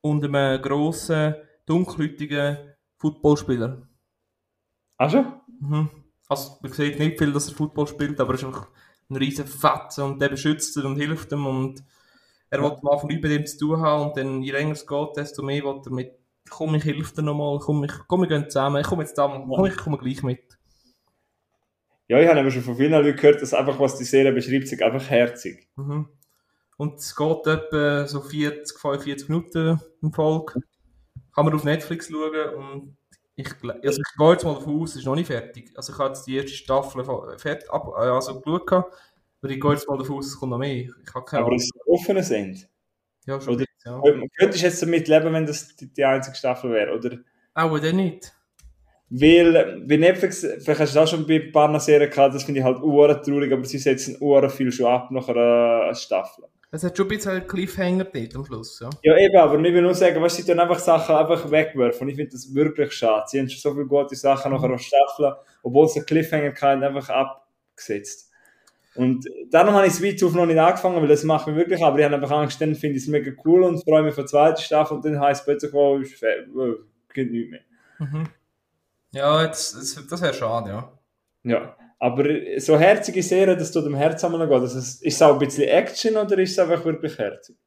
[0.02, 2.58] und einem grossen, dunkelhäutigen
[2.98, 3.88] Footballspieler.
[4.98, 5.34] Ach schon?
[5.62, 5.90] Mhm.
[6.28, 8.68] Also, man sieht nicht viel, dass er Football spielt, aber er ist einfach
[9.10, 11.84] ein riesen Fetzen und der beschützt ihn und hilft ihm und
[12.50, 12.66] er ja.
[12.66, 15.44] will mal von über dem zu tun haben und dann, je länger es geht, desto
[15.44, 16.12] mehr will er mit,
[16.50, 19.48] komm, ich helfe dir nochmal, komm, ich, komm, wir gehen zusammen, ich komme jetzt zusammen,
[19.48, 20.58] komm, ich komme gleich mit.
[22.08, 24.68] Ja, ich habe aber schon von vielen Leuten gehört, dass einfach, was die Serie beschreibt,
[24.68, 25.70] sich einfach herzig.
[25.76, 26.10] Mhm.
[26.78, 30.62] Und es geht etwa so 40, 45 Minuten im Folge.
[31.36, 32.98] Kann man auf Netflix schauen und
[33.40, 35.72] ich, also ich gehe jetzt mal davon aus, es ist noch nicht fertig.
[35.76, 37.04] Also ich habe jetzt die erste Staffel
[37.38, 40.58] fertig, ab, äh, also geschaut, aber ich gehe jetzt mal davon aus, es kommt noch
[40.58, 40.90] mehr.
[41.04, 42.60] Ich habe keine aber es ist ein offenes Ende.
[43.26, 43.56] Ja, schon.
[43.56, 44.02] Oder, ja.
[44.38, 47.18] Könntest du jetzt damit leben, wenn das die, die einzige Staffel wäre, oder?
[47.54, 48.34] Auch dann nicht.
[49.12, 52.44] Weil bei Netflix, vielleicht hast du das auch schon bei ein paar Serien gehabt, das
[52.44, 56.46] finde ich halt uhren traurig, aber sie setzen uhren viel schon ab nach einer Staffel.
[56.72, 58.90] Es hat schon ein bisschen Cliffhanger dort am Schluss, ja.
[59.02, 62.10] Ja, eben, aber ich will nur sagen, weißt, sie tun einfach Sachen einfach wegwerfen und
[62.10, 63.26] ich finde das wirklich schade.
[63.28, 66.84] Sie haben schon so viele gute Sachen nach einer Staffel, obwohl es einen Cliffhanger keinen
[66.84, 68.30] einfach abgesetzt.
[68.94, 71.98] Und darum habe ich Sweet Tooth noch nicht angefangen, weil das macht mich wirklich, aber
[71.98, 74.28] ich habe einfach Angst, dann finde ich es mega cool und freue mich für die
[74.28, 76.00] zweite Staffel und dann heißt es plötzlich, oh,
[76.56, 76.74] oh,
[77.12, 77.62] geht nichts mehr.
[77.98, 78.30] Mhm.
[79.12, 81.00] Ja, jetzt, das, das wäre schade, ja.
[81.44, 82.26] Ja, aber
[82.58, 86.16] so herzige Serien, dass du dem Herz geht, also ist es auch ein bisschen Action
[86.18, 87.58] oder ist es einfach wirklich herzig?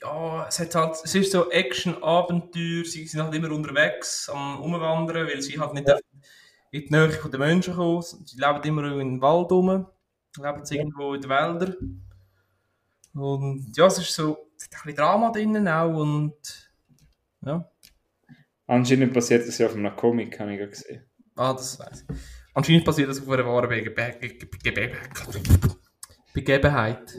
[0.00, 5.26] Ja, es, hat halt, es ist so Action-Abenteuer, sie sind halt immer unterwegs am Umwandern,
[5.26, 5.98] weil sie halt nicht ja.
[6.70, 8.02] in die Nähe der Menschen kommen.
[8.02, 9.86] Sie leben immer in den Wald rum, leben
[10.36, 10.70] ja.
[10.70, 12.04] irgendwo in den Wäldern.
[13.14, 16.70] Und ja, es ist so, es hat ein bisschen Drama drinnen auch und
[17.44, 17.68] ja.
[18.68, 21.02] Anscheinend passiert das ja auf einem Comic, habe ich gesehen.
[21.34, 22.16] Ah, das weiß ich.
[22.54, 23.68] Anscheinend passiert das auf einer wahren
[26.34, 27.18] Begebenheit.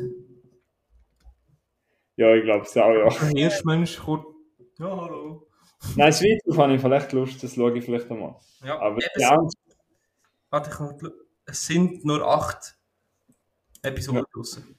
[2.16, 3.08] Ja, ich glaube es auch, ja.
[3.08, 4.26] Ein Hirschmensch kommt.
[4.78, 5.48] Ja, hallo.
[5.96, 8.36] Nein, Schweiz habe ich vielleicht Lust, das schaue ich vielleicht einmal.
[8.64, 9.40] Ja, aber ja.
[10.52, 11.12] Warte, ich
[11.46, 12.78] es sind nur acht
[13.82, 14.26] Episoden ja.
[14.34, 14.78] draussen.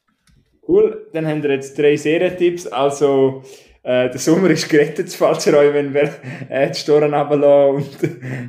[0.69, 2.67] Cool, dann haben wir jetzt drei Serientipps.
[2.67, 3.43] Also,
[3.83, 8.05] äh, der Sommer ist gerettet, falls ihr euch, wenn wir äh, die Storen runterlassen und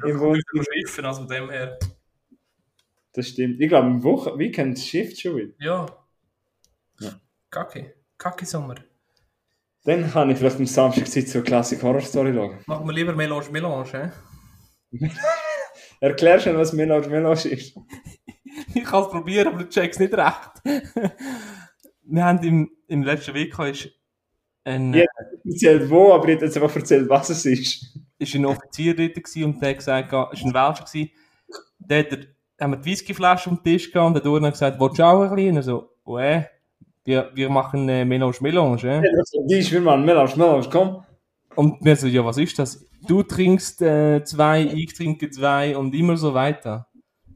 [0.10, 0.63] im Wohnzimmer...
[0.74, 1.78] Schiffen, also dem her.
[3.13, 3.60] Das stimmt.
[3.60, 5.54] Ich glaube, im Woche Weekend schifft schon wieder.
[5.60, 5.86] Ja.
[7.00, 7.12] ja.
[7.50, 7.96] Kacke.
[8.17, 8.76] Kacke Sommer.
[9.84, 12.60] Dann kann ich vielleicht am Samstag Zeit so eine Classic Horror Story schauen.
[12.67, 14.12] Machen wir lieber Melange Melange, hä?
[16.02, 17.76] Erklär schon, was Melange Melange ist.
[18.76, 20.52] ich kann es probieren, aber du checkst nicht recht.
[22.04, 23.89] wir haben im, im letzten Weg ist
[24.63, 24.93] ein...
[24.93, 25.06] Ja,
[25.45, 27.97] erzählt wo, aber ich habe jetzt einfach erzählt, was es ist.
[28.17, 31.12] ist ein Offizier dort und der hat gesagt, es war ein Welsch,
[31.80, 32.28] der hat
[32.62, 35.04] haben wir die Whiskyflasche auf den Tisch gehabt und der Dorn hat gesagt, willst du
[35.04, 35.58] auch ein bisschen?
[35.58, 36.43] Und so, äh,
[37.04, 38.84] wir, wir machen äh, Melange Melange.
[38.84, 39.02] Äh?
[39.50, 41.04] Die ist, wir machen Melange Melange, komm.
[41.56, 42.86] Und wir so, ja, was ist das?
[43.08, 46.88] Du trinkst äh, zwei, ich trinke zwei und immer so weiter.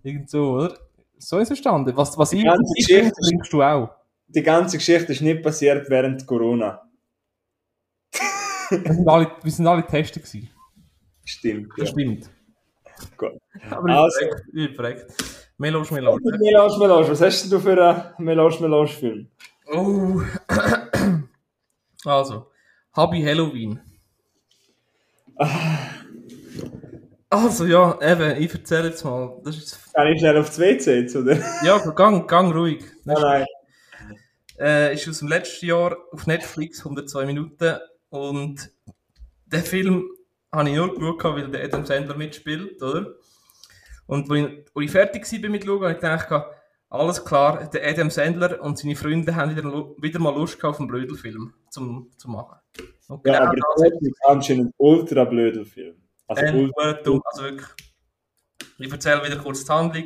[0.03, 0.77] Irgend so, oder?
[1.17, 1.91] So ist es entstanden.
[1.97, 3.89] Was, was ich, ich trinke, trinkst du auch.
[4.27, 6.81] Die ganze Geschichte ist nicht passiert während Corona.
[8.69, 10.49] Wir sind alle, wir sind alle Tester gewesen.
[11.23, 11.83] Stimmt, ja.
[11.83, 12.29] Das stimmt.
[13.17, 13.31] Gut.
[13.69, 14.19] Aber Also.
[14.53, 15.11] ich verreckt.
[15.57, 16.19] Melange Melange.
[16.39, 17.71] Melange Melange, was hast du für
[18.17, 19.27] einen Melange Melange Film?
[19.71, 20.21] Oh.
[22.07, 22.51] Also,
[22.95, 23.79] Hobby Halloween.
[27.29, 29.41] Also ja, eben, ich erzähle jetzt mal.
[29.43, 31.37] Das ist, Kann ich schnell aufs WC jetzt, oder?
[31.63, 32.83] ja, gang, gang ruhig.
[33.03, 33.47] Das Nein, ist,
[34.07, 34.17] nein.
[34.67, 37.77] äh, ist aus dem letzten Jahr auf Netflix, 102 Minuten.
[38.15, 38.71] Und
[39.45, 40.09] den Film
[40.51, 43.15] habe ich nur geschaut, weil der Adam Sandler mitspielt, oder?
[44.07, 46.45] Und wo ich, wo ich fertig war mit Schauen, habe ich gedacht,
[46.89, 49.63] alles klar, der Adam Sandler und seine Freunde haben wieder,
[50.01, 52.57] wieder mal Lust auf einen Blödelfilm zum, zu machen.
[53.07, 55.21] Und Ja, genau aber das ist anscheinend ein ultra.
[56.27, 56.93] Also Ähm, ultra.
[56.93, 57.67] gut, dumm, also wirklich.
[58.77, 60.05] Ich erzähle wieder kurz die Handlung.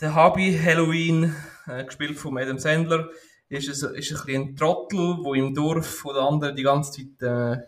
[0.00, 1.34] Der Hobby Halloween,
[1.66, 3.10] äh, gespielt von Adam Sandler,
[3.52, 7.22] ist, ein, ist ein, ein Trottel, der im Dorf von den anderen die ganze Zeit
[7.22, 7.62] äh,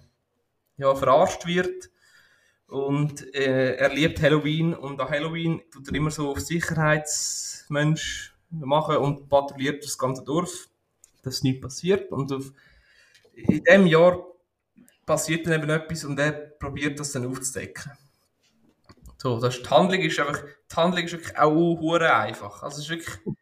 [0.77, 1.91] ja, verarscht wird.
[2.67, 8.97] Und äh, er liebt Halloween und an Halloween tut er immer so auf Sicherheitsmensch machen
[8.97, 10.69] und patrouilliert das ganze Dorf,
[11.23, 12.11] dass nichts passiert.
[12.11, 12.53] Und auf,
[13.35, 14.25] in dem Jahr
[15.07, 17.93] passiert dann eben etwas und er probiert das dann aufzudecken.
[19.19, 22.63] So, das ist, die Handlung ist einfach, die Handlung ist wirklich auch einfach.
[22.63, 23.37] Also es ist wirklich,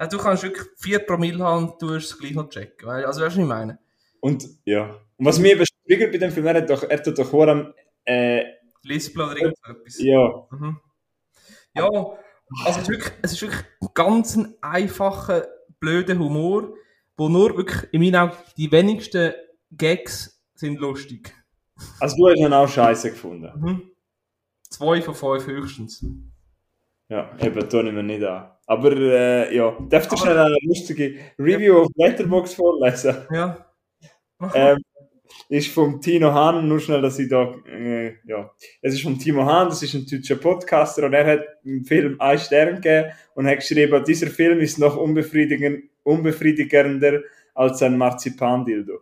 [0.00, 2.88] ja, du kannst wirklich 4 Promille haben und du hast es gleich noch checken.
[2.88, 3.78] Also weißt du, was ich meine?
[4.20, 4.98] Und ja.
[5.18, 7.50] Und was mich eben triggert bei dem Film, er, hat doch, er tut doch hure
[7.50, 8.44] am, äh,
[8.82, 9.98] Lispel oder irgend so etwas.
[9.98, 10.48] ja.
[10.50, 10.80] Mhm.
[11.74, 12.16] Ja, also
[12.66, 15.46] es ist wirklich, es ist wirklich ein ganz ein einfacher,
[15.78, 16.74] blöder Humor,
[17.16, 19.34] wo nur wirklich in meinen Augen die wenigsten
[19.70, 21.32] Gags sind lustig.
[22.00, 23.52] Also du hast ihn auch scheiße gefunden.
[23.56, 23.90] Mhm.
[24.62, 26.04] Zwei von fünf höchstens.
[27.10, 28.50] Ja, eben, tue ich mir nicht an.
[28.66, 33.16] Aber äh, ja, darf ich Aber- schnell eine lustige Review auf Letterboxd vorlesen?
[33.32, 33.66] Ja.
[34.54, 34.78] Ähm,
[35.48, 39.44] ist vom Tino Hahn, nur schnell, dass ich da, äh, ja, es ist vom Timo
[39.44, 43.46] Hahn, das ist ein deutscher Podcaster und er hat dem Film einen Stern gegeben und
[43.48, 47.22] hat geschrieben, dieser Film ist noch unbefriedigend, unbefriedigender
[47.54, 49.00] als ein Marzipandildo.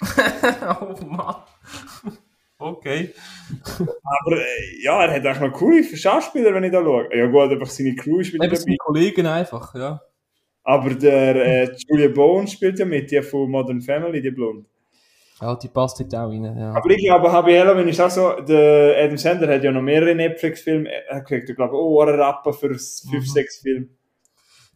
[0.80, 1.36] oh Mann.
[2.64, 3.10] Okay.
[3.78, 7.08] Aber äh, ja, er hat auch noch coole Schauspieler, wenn ich da schaue.
[7.14, 8.62] Ja gut, einfach seine Crew ist wieder Eben dabei.
[8.64, 10.00] seine Kollegen einfach, ja.
[10.62, 14.64] Aber der äh, Julia Bowen spielt ja mit, die von Modern Family, die Blonde.
[15.40, 16.72] Ja, die passt dort auch rein, ja.
[16.72, 20.14] Aber ich glaube, Happy Halloween ist auch so, der Adam Sandler hat ja noch mehrere
[20.14, 23.20] Netflix-Filme, er kriegt ja, glaube ich, oh, einen Rappen für 5, Mhm.
[23.20, 23.88] 6 Filme.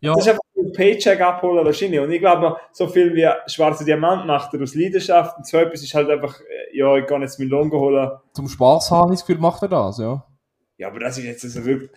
[0.01, 1.99] Ja, Das ist einfach ein Paycheck abholen wahrscheinlich.
[2.01, 5.83] Und ich glaube, so viel wie Schwarze Diamant macht er aus Leidenschaft und so etwas
[5.83, 8.11] ist halt einfach, äh, ja, ich kann jetzt meinen Lohn holen.
[8.33, 10.25] zum Spaß haben, habe ich das Gefühl, macht er das, ja.
[10.77, 11.91] Ja, aber das ist jetzt also wirklich...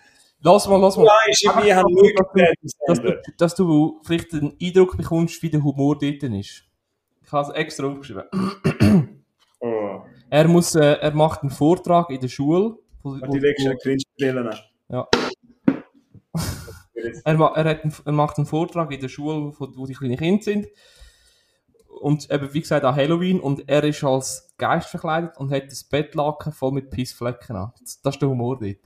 [0.44, 1.06] Lass mal, lass mal.
[1.06, 3.12] Ja, ist in mir, haben nur Adam dass, Sandler.
[3.24, 6.64] du, dass du vielleicht einen Eindruck bekommst, wie der Humor dort ist.
[7.24, 8.24] Ich habe es extra aufgeschrieben.
[9.60, 12.76] Oh, Er, muss, äh, er macht einen Vortrag in der Schule.
[13.04, 14.50] Wo, die legst du Cringe-Brillen.
[14.90, 15.08] Ja.
[16.94, 20.44] Er, er, hat er macht einen Vortrag in der Schule, wo, wo die kleinen Kinder
[20.44, 20.68] sind.
[21.88, 23.40] Und eben, wie gesagt, an Halloween.
[23.40, 27.72] Und er ist als Geist verkleidet und hat das Bettlaken voll mit Pissflecken an.
[27.80, 28.80] Das, das ist der Humor dort.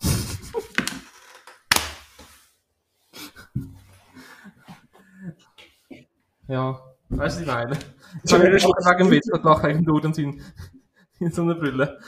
[6.48, 7.78] ja, weißt du, ich meine?
[8.24, 10.40] Ich habe nicht wegen dem wegen Dude und sein,
[11.20, 11.98] in so einer Brille.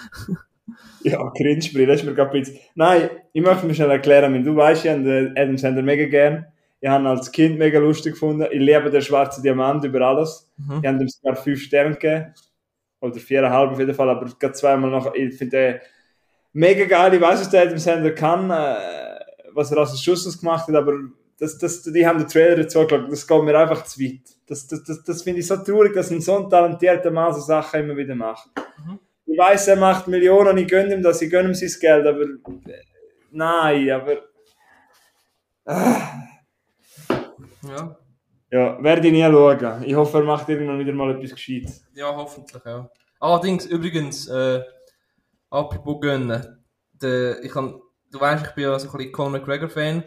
[1.03, 2.59] Ja, Cringe-Brille, das ist mir gerade ein bisschen...
[2.75, 6.07] Nein, ich möchte mir schnell erklären, weil du weißt, ich habe den Adam Sandler mega
[6.07, 6.47] gern.
[6.81, 8.47] Ich habe ihn als Kind mega lustig gefunden.
[8.51, 10.51] Ich liebe den schwarzen Diamant über alles.
[10.57, 10.81] Mhm.
[10.83, 12.35] Ich habe ihm sogar fünf Sterne gegeben.
[13.01, 15.15] Oder viereinhalb auf jeden Fall, aber gerade zweimal noch.
[15.15, 15.81] Ich finde den
[16.53, 17.15] mega geil.
[17.15, 19.21] Ich weiß, was der Adam Sandler kann, äh,
[19.53, 20.95] was er als Schuss gemacht hat, aber
[21.39, 23.11] das, das, die haben den Trailer dazu geschaut.
[23.11, 24.21] Das geht mir einfach zu weit.
[24.47, 27.41] Das, das, das, das finde ich so traurig, dass ein so ein talentierter Mann so
[27.41, 28.51] Sachen immer wieder macht.
[29.27, 32.23] Ich weiß, er macht Millionen, ich gönne ihm das, ich gönne ihm sein Geld, aber
[32.23, 32.83] äh,
[33.31, 34.17] nein, aber
[37.63, 37.97] Ja.
[38.51, 39.85] ja, werde ich nie schauen.
[39.85, 41.85] Ich hoffe, er macht irgendwann wieder mal etwas Gescheites.
[41.95, 42.91] Ja, hoffentlich, ja.
[43.21, 44.63] Allerdings, übrigens, äh,
[45.51, 50.05] apropos gönnen, der, ich kann, du weißt, ich bin ja so ein bisschen Conor McGregor-Fan,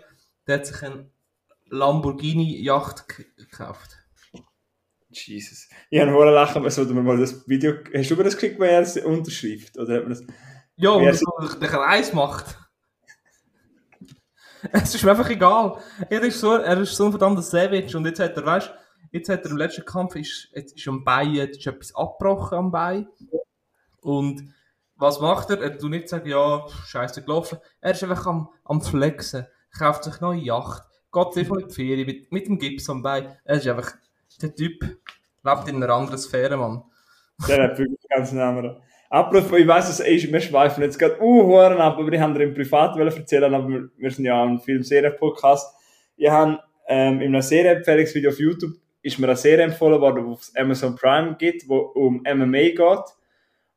[0.48, 1.10] der hat sich eine
[1.70, 3.98] Lamborghini-Yacht ge- gekauft.
[5.18, 5.68] Jesus.
[5.90, 7.74] Ich habe vorher lachen, was sollte man mal das Video.
[7.94, 9.78] Hast du mir das gekriegt, wo er es unterschrift?
[9.78, 10.24] Oder hat man das.
[10.76, 12.58] Ja, Wer so den Kreis macht.
[14.72, 15.78] Es ist mir einfach egal.
[16.10, 18.74] Er ist so, er ist so ein verdammter Savage und jetzt hat er, weißt
[19.14, 22.58] jetzt hat er im letzten Kampf, ist, jetzt ist am Bein, jetzt ist etwas abgebrochen
[22.58, 23.08] am Bein.
[24.02, 24.54] Und
[24.96, 25.62] was macht er?
[25.62, 27.60] Er tut nicht sagen, ja, scheiße gelaufen.
[27.80, 29.46] Er ist einfach am, am Flexen,
[29.78, 33.04] kauft sich eine neue Yacht, geht einfach in die Ferien mit, mit dem Gips am
[33.04, 33.38] Bein.
[33.44, 33.94] Er ist einfach,
[34.44, 36.84] der Typ lebt in einer anderen Sphäre, Mann.
[37.48, 38.76] Der hat wirklich ganz Namen.
[39.10, 42.46] Apropos, ich weiss, es ist, wir schweifen jetzt gerade uh, ab, aber ich habe dir
[42.46, 45.72] im Privat erzählen, aber wir, sind ja auch ein Film-Serie-Podcast.
[46.16, 48.74] Ich habe ähm, in einem Serie-Empfehlungsvideo auf YouTube
[49.04, 53.06] ist mir eine Serie empfohlen worden, die auf Amazon Prime geht, wo um MMA geht.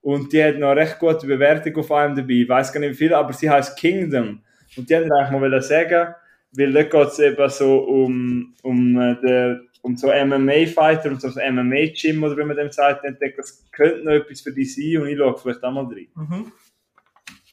[0.00, 2.32] Und die hat noch eine recht gute Bewertung auf einem dabei.
[2.32, 4.40] Ich weiß gar nicht wie viel, aber sie heißt Kingdom.
[4.76, 6.14] Und die haben eigentlich mal sagen,
[6.52, 11.28] weil da geht es eben so um, um äh, den um so MMA-Fighter und so
[11.38, 15.00] ein MMA-Gym oder wie man dem sagt, entdeckt, das könnte noch etwas für dich sein
[15.00, 16.08] und ich schaue vielleicht auch mal rein.
[16.16, 16.52] Mhm.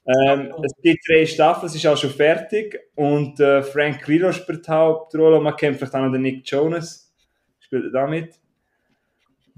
[0.06, 4.68] Ähm, es gibt drei Staffeln, es ist auch schon fertig und äh, Frank Grillo spielt
[4.68, 7.14] die Hauptrolle, man kennt vielleicht auch noch den Nick Jonas,
[7.60, 8.34] spielt da mit.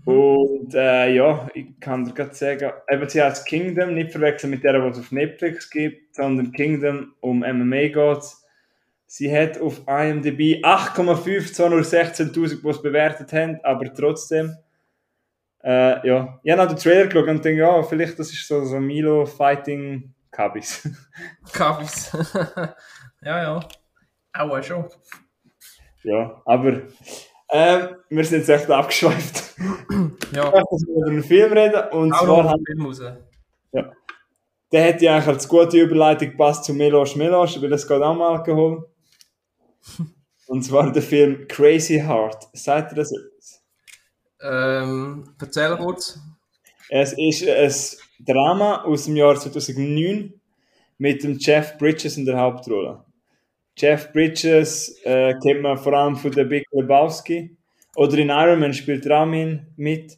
[0.06, 0.14] Mhm.
[0.14, 4.66] Und äh, ja, ich kann dir gerade sagen, eben sie heißt Kingdom, nicht verwechseln mit
[4.66, 8.24] der, die es auf Netflix gibt, sondern Kingdom um MMA geht
[9.18, 14.58] Sie hat auf IMDb 8,5 zu 16.000, die es bewertet haben, aber trotzdem.
[15.64, 18.66] Äh, ja, ich habe noch den Trailer geschaut und denke, ja, vielleicht das ist so,
[18.66, 20.90] so Milo Fighting Kabis.
[21.54, 22.12] Kabis.
[23.22, 23.70] ja, ja.
[24.34, 24.84] Auch schon.
[26.04, 26.82] Ja, aber
[27.54, 29.56] ähm, wir sind jetzt echt abgeschweift.
[30.34, 30.48] ja.
[30.50, 32.50] Ich möchte über einen Film reden und Auch zwar.
[32.50, 33.02] Haben, Film raus.
[33.72, 33.94] Ja.
[34.74, 38.12] Der hätte ja eigentlich als gute Überleitung gepasst zu Melosch Melosch, weil es geht auch
[38.12, 38.90] um Alkohol.
[40.48, 42.50] Und zwar der Film Crazy Heart.
[42.54, 43.64] Seid ihr das etwas?
[44.42, 46.20] Ähm, erzähl kurz.
[46.90, 50.34] Es ist ein Drama aus dem Jahr 2009
[50.98, 53.04] mit dem Jeff Bridges in der Hauptrolle.
[53.78, 57.58] Jeff Bridges äh, kennt man vor allem von der Big Lebowski.
[57.96, 60.18] Oder in Iron Man spielt Ramin mit.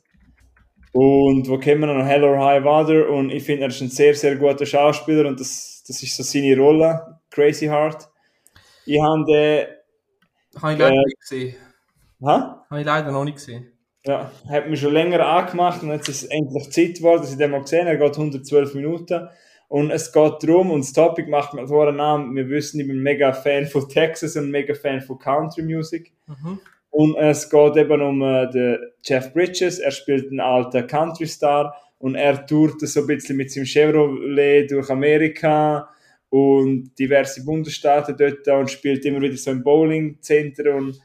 [0.91, 3.09] Und wo kennen wir noch Hell or High Water.
[3.09, 6.23] Und ich finde, er ist ein sehr, sehr guter Schauspieler und das, das ist so
[6.23, 8.09] seine Rolle, Crazy Heart.
[8.87, 9.67] Ich habe den.
[10.61, 11.55] Habe ich leider äh, nicht gesehen.
[12.23, 12.65] Ha?
[12.69, 13.71] Habe ich leider noch nicht gesehen.
[14.05, 17.37] Ja, hat mich schon länger angemacht und jetzt ist es endlich Zeit geworden, dass ich
[17.37, 17.97] den mal gesehen habe.
[17.97, 19.27] Er geht 112 Minuten.
[19.67, 23.03] Und es geht darum, und das Topic macht mir vorher an, wir wissen, ich bin
[23.03, 26.13] mega Fan von Texas und mega Fan von Country Music.
[26.25, 26.59] Mhm.
[26.89, 31.75] Und es geht eben um äh, den Jeff Bridges, er spielt einen alten Country Star
[31.99, 35.89] und er tourt so ein bisschen mit seinem Chevrolet durch Amerika
[36.29, 40.99] und diverse Bundesstaaten dort und spielt immer wieder so im Bowling-Center und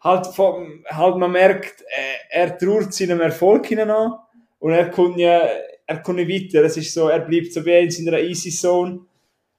[0.00, 4.12] halt, vom, halt man merkt, äh, er trauert seinem Erfolg hinein
[4.58, 5.42] und er kommt ja,
[5.86, 9.00] er kommt nicht weiter, es ist so, er bleibt so wie in seiner Easy Zone,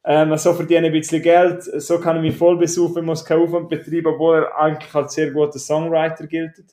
[0.06, 3.70] ähm, so verdient ein bisschen Geld, so kann er mich voll besuchen, muss keinen Aufwand
[3.70, 6.64] betreiben, obwohl er eigentlich als sehr guter Songwriter gilt.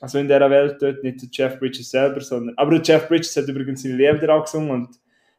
[0.00, 3.36] Also in dieser Welt dort, nicht der Jeff Bridges selber, sondern, aber der Jeff Bridges
[3.36, 4.88] hat übrigens seine Liebe auch gesungen und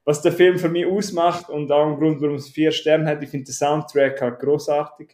[0.06, 3.24] was der Film für mich ausmacht und auch ein Grund, warum es vier Sterne hat,
[3.24, 5.10] ich finde den Soundtrack halt großartig.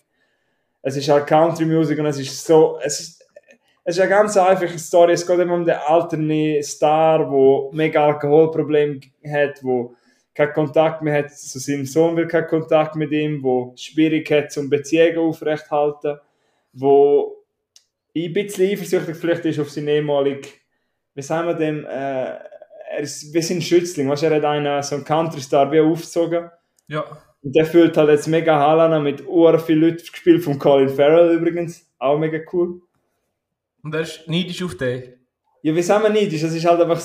[0.82, 3.26] Es ist halt Country Music und es ist so, es ist,
[3.84, 5.14] es ist eine ganz einfache Story.
[5.14, 9.96] Es geht immer um den alternden Star, der mega Alkoholproblem hat, wo
[10.34, 14.52] keinen Kontakt mehr hat zu seinem Sohn, will keinen Kontakt mit ihm, wo schwierig hat,
[14.52, 16.18] zum Beziehungen aufrechthalten,
[16.74, 17.44] wo
[18.16, 20.48] ein bisschen eifersüchtig vielleicht ist auf seinen ehemaligen,
[21.14, 22.40] wie sagen wir dem, äh,
[22.90, 26.50] er ist ein Schützling, weißt, er hat einen, so einen Country-Star wie aufgezogen.
[26.88, 27.06] Ja.
[27.42, 31.38] Und der fühlt halt jetzt mega Halana mit ur viel Leuten gespielt von Colin Farrell
[31.38, 32.82] übrigens, auch mega cool.
[33.84, 35.14] Und er ist neidisch auf den?
[35.62, 36.42] Ja, wie sagen wir neidisch?
[36.42, 37.02] Das ist halt einfach,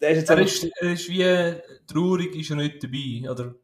[0.00, 3.54] der ist jetzt er, ist, er ist wie traurig, ist er nicht dabei, oder?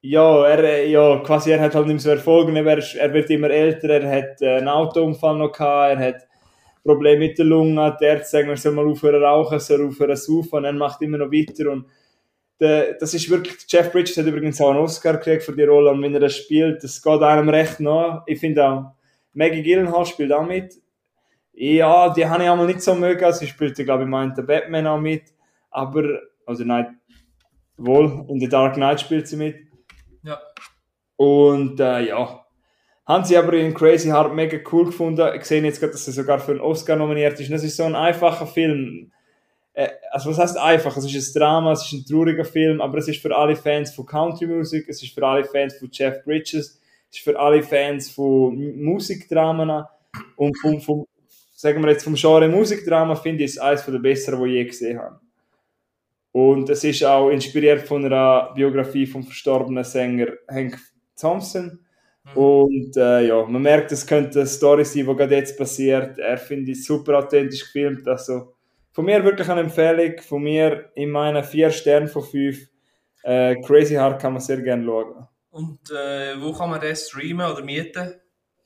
[0.00, 3.50] Ja, er, ja, quasi er hat halt nicht mehr so Erfolg, er, er wird immer
[3.50, 6.28] älter, er hat äh, einen Autounfall noch gehabt, er hat
[6.86, 10.58] Problem mit der Lunge, der Ärzte sagen, er soll mal aufhören rauchen, soll aufhören saufen
[10.58, 11.86] und er macht immer noch weiter und
[12.58, 15.90] der, das ist wirklich, Jeff Bridges hat übrigens auch einen Oscar gekriegt für die Rolle
[15.90, 18.22] und wenn er das spielt, das geht einem recht nach.
[18.26, 18.92] Ich finde auch,
[19.34, 20.74] Maggie Gyllenhaal spielt auch mit.
[21.52, 24.86] Ja, die habe ich auch mal nicht so mögen, sie spielte, glaube ich, meinte Batman
[24.86, 25.24] auch mit,
[25.70, 26.98] aber, also nein,
[27.76, 29.56] wohl, in The Dark Knight spielt sie mit.
[30.22, 30.38] Ja.
[31.16, 32.45] Und äh, ja,
[33.06, 35.28] haben sie aber in Crazy Heart mega cool gefunden.
[35.36, 37.48] Ich sehe jetzt gerade, dass er sogar für einen Oscar nominiert ist.
[37.48, 39.12] Und das ist so ein einfacher Film.
[39.74, 40.96] Äh, also was heißt einfach?
[40.96, 43.94] Es ist ein Drama, es ist ein trauriger Film, aber es ist für alle Fans
[43.94, 46.80] von Country Music, es ist für alle Fans von Jeff Bridges,
[47.10, 49.84] es ist für alle Fans von Musikdramen
[50.36, 51.06] und vom, vom,
[51.54, 54.64] sagen wir jetzt vom Genre Musikdrama finde ich es eines der besseren, die ich je
[54.64, 55.20] gesehen habe.
[56.32, 60.78] Und es ist auch inspiriert von einer Biografie vom verstorbenen Sänger Hank
[61.18, 61.85] Thompson.
[62.34, 66.18] Und äh, ja, man merkt, es könnte eine Story sein, die gerade jetzt passiert.
[66.18, 68.06] Er finde ich super authentisch gefilmt.
[68.08, 68.54] Also
[68.92, 70.20] von mir wirklich eine Empfehlung.
[70.20, 72.68] Von mir in meinen vier Sternen von fünf.
[73.22, 75.26] Äh, Crazy Heart kann man sehr gerne schauen.
[75.50, 78.14] Und äh, wo kann man den streamen oder mieten?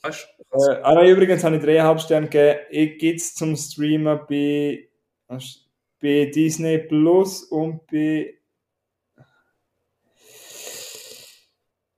[0.02, 0.58] Weißt du?
[0.58, 2.60] Äh, ah, nein, übrigens habe ich dreieinhalb Sterne gegeben.
[2.70, 4.88] Ich gibt es zum Streamen bei,
[5.28, 8.34] bei Disney Plus und bei.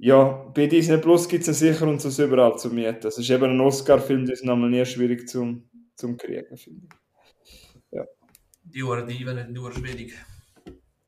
[0.05, 2.98] Ja, bei Disney Plus gibt es sicher und sonst überall zu mieten.
[3.03, 7.53] Das ist eben ein Oscar-Film, das ist nochmal nie schwierig zum, zum kriegen, finde ich.
[7.92, 8.05] Ja.
[8.64, 10.12] Die Huren Diven sind nur schwierig.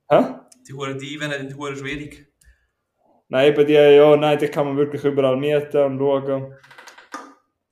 [0.08, 0.20] Hä?
[0.68, 2.32] Die Huren Diven sind nur schwierig.
[3.26, 6.54] Nein, eben die, ja, nein, die kann man wirklich überall mieten und schauen.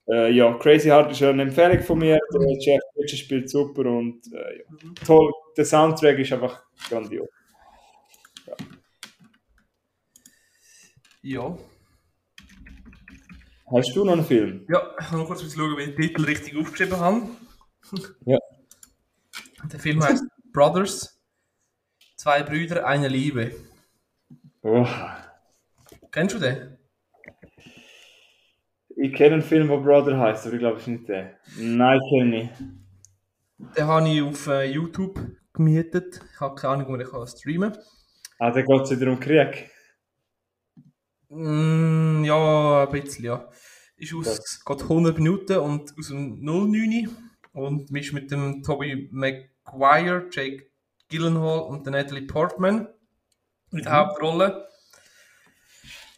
[0.08, 2.18] Äh, ja, Crazy Heart ist eine Empfehlung von mir.
[2.34, 4.64] Der Jeff Bridges spielt super und äh, ja.
[5.06, 5.30] toll.
[5.56, 7.28] Der Soundtrack ist einfach grandios.
[11.22, 11.56] Ja.
[13.70, 14.66] Hast du noch einen Film?
[14.68, 17.22] Ja, ich noch kurz schauen, wie ich den Titel richtig aufgeschrieben habe.
[18.26, 18.38] Ja.
[19.70, 21.20] Der Film heißt Brothers.
[22.16, 23.52] Zwei Brüder, eine Liebe.
[24.62, 24.86] Oh.
[26.10, 26.78] Kennst du den?
[28.96, 31.38] Ich kenne einen Film, der Brother heißt, aber ich glaube, es ist nicht der.
[31.58, 32.50] Nein, kenne ich.
[33.76, 35.20] Den habe ich auf äh, YouTube
[35.52, 36.20] gemietet.
[36.32, 37.82] Ich habe keine Ahnung, wo ich kann streamen kann.
[38.38, 39.71] Ah, da geht es wieder um Krieg.
[41.34, 43.48] Mm, ja, ein bisschen, ja.
[43.96, 47.08] Ist aus, es geht 100 Minuten und aus dem 09
[47.52, 50.66] und ist mit dem Toby Maguire, Jake
[51.08, 52.88] Gyllenhaal und der Natalie Portman
[53.70, 54.66] in der Hauptrolle.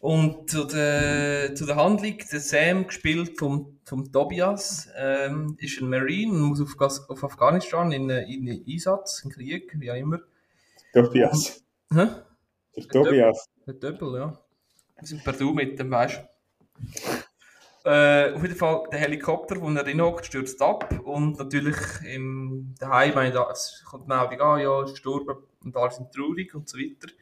[0.01, 5.89] Und zu der, zu der Handlung, der Sam, gespielt vom, vom Tobias, ähm, ist ein
[5.89, 9.89] Marine und muss auf, Gas- auf Afghanistan in, äh, in einen Einsatz, in Krieg, wie
[9.91, 10.19] auch immer.
[10.93, 11.63] Tobias.
[11.91, 12.07] Hä?
[12.75, 13.49] Der Tobias.
[13.65, 14.44] Der Doppel, ja.
[14.97, 17.89] Wir sind per Du mit dem, weißt du.
[17.89, 20.99] Äh, auf jeden Fall, der Helikopter, wo er drin hockt, stürzt ab.
[21.03, 23.11] Und natürlich im da,
[23.51, 27.13] es kommt die Meldung an, ja, ist gestorben und alle sind traurig und so weiter.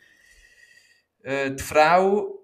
[1.23, 2.39] Äh, die Frau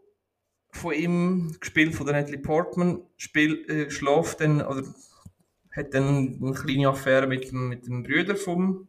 [0.72, 4.84] von ihm, gespielt von der Natalie Portman, spiel, äh, schläft dann, oder
[5.72, 8.88] hat dann eine kleine Affäre mit dem, mit dem Bruder vom,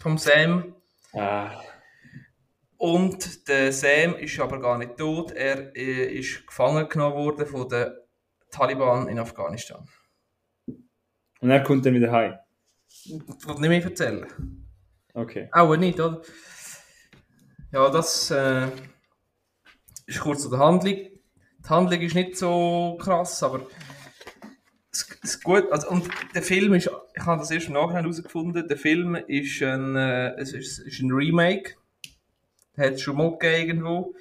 [0.00, 0.74] vom Sam.
[1.12, 1.50] Ah,
[2.78, 5.32] Und der Sam ist aber gar nicht tot.
[5.32, 7.92] Er äh, ist gefangen genommen worden von den
[8.50, 9.88] Taliban in Afghanistan.
[10.66, 12.34] und er kommt dann wieder heim.
[12.88, 14.26] Ich will nicht mehr erzählen.
[15.14, 15.48] Okay.
[15.52, 16.20] Auch nicht, oder?
[17.72, 18.68] Ja, das äh,
[20.06, 20.94] ist kurz zu der Handlung.
[20.94, 23.66] Die Handlung ist nicht so krass, aber
[24.92, 25.70] es es ist gut.
[25.72, 29.62] Also, und der Film ist, ich habe das erst im Nachhinein herausgefunden, der Film ist
[29.62, 31.76] ein, äh, es ist, ist ein Remake.
[32.76, 34.14] Hat es schon mal gegeben irgendwo.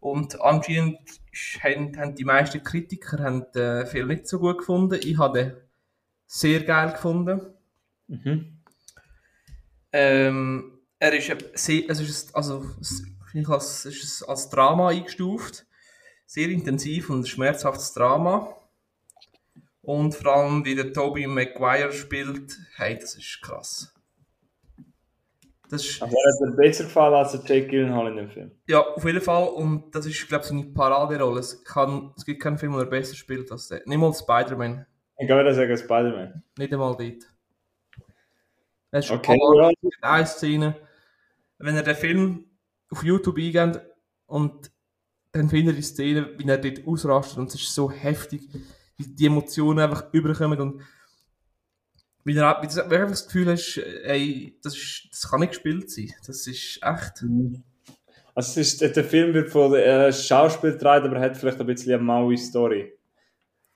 [0.00, 0.98] Und anscheinend
[1.60, 5.00] haben, haben die meisten Kritiker haben den Film nicht so gut gefunden.
[5.02, 5.56] Ich habe den
[6.26, 7.40] sehr geil gefunden.
[8.08, 8.58] Mhm.
[9.92, 12.64] Ähm, er ist, sehr, es ist, also,
[13.32, 15.66] ich als, ist als Drama eingestuft.
[16.26, 18.56] Sehr intensiv und schmerzhaftes Drama.
[19.82, 23.94] Und vor allem, wie der Toby Maguire spielt, hey, das ist krass.
[25.68, 28.50] Das ist, Aber er hat dir besser gefallen als der Jake Gyllenhaal in dem Film.
[28.68, 29.48] ja, auf jeden Fall.
[29.48, 31.40] Und das ist, glaube ich, seine Paraderolle.
[31.40, 33.82] Es, kann, es gibt keinen Film, der besser spielt als der.
[33.84, 34.86] Nicht mal Spider-Man.
[35.18, 36.42] Ich kann wieder sagen Spider-Man.
[36.58, 37.22] Nicht einmal dort.
[38.90, 39.88] Er ist Okay, aber- ja.
[40.02, 40.76] eine Szene,
[41.58, 42.44] wenn ihr den Film
[42.90, 43.80] auf YouTube eingeht
[44.26, 44.70] und
[45.32, 48.48] dann findet ihr die Szene, wie er dort ausrastet und es ist so heftig,
[48.96, 50.82] wie die Emotionen einfach überkommen und
[52.26, 56.12] wie wie du einfach das Gefühl hast, ey, das, ist, das kann nicht gespielt sein.
[56.26, 57.24] Das ist echt.
[58.34, 61.94] Also es ist, der Film wird von äh, Schauspiel getragen, aber hat vielleicht ein bisschen
[61.94, 62.92] eine maue Story.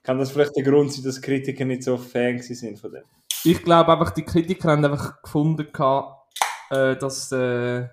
[0.03, 3.03] Kann das vielleicht der Grund sein, dass Kritiker nicht so Fan sind von dem?
[3.43, 6.35] Ich glaube einfach, die Kritiker haben einfach gefunden, gehabt,
[6.69, 7.87] äh, dass äh,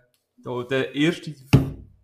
[0.44, 1.34] der erste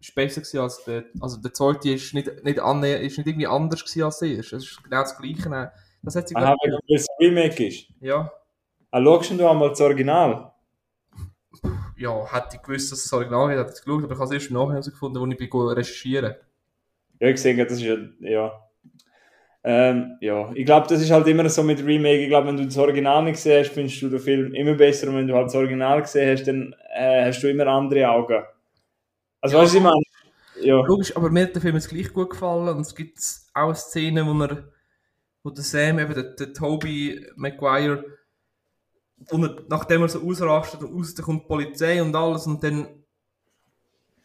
[0.00, 3.46] ist besser gewesen als der, also der zweite ist nicht, nicht, annäher, ist nicht irgendwie
[3.46, 4.56] anders gewesen als der erste.
[4.56, 5.72] Es ist genau das Gleiche.
[6.02, 7.86] Das hat sie, Aha, weil es ein Remake ist.
[8.00, 8.30] ja,
[8.94, 10.52] Ah, schaust du einmal das Original?
[11.96, 14.24] ja, hätte ich gewusst, dass es das Original ist, hätte ich geschaut, aber ich habe
[14.26, 16.34] es erst im Nachhinein herausgefunden, als ich recherchieren.
[17.18, 18.52] Ja, ich sehe, das ist ja, ja.
[19.64, 22.22] Ähm, ja, ich glaube, das ist halt immer so mit Remake.
[22.22, 25.08] Ich glaube, wenn du das Original nicht gesehen hast, findest du den Film immer besser.
[25.08, 28.44] Und wenn du halt das Original gesehen hast, dann äh, hast du immer andere Augen.
[29.40, 29.62] Also, Ja.
[29.62, 30.02] weißt du, was ich meine?
[30.60, 30.86] Ja.
[30.86, 33.18] Logisch, aber mir hat der Film jetzt gleich gut gefallen und es gibt
[33.54, 34.68] auch eine Szene, wo, er,
[35.42, 38.04] wo der Sam, eben der, der Toby Maguire,
[39.30, 42.86] er, nachdem er so ausrastet und raus, kommt die Polizei und alles und dann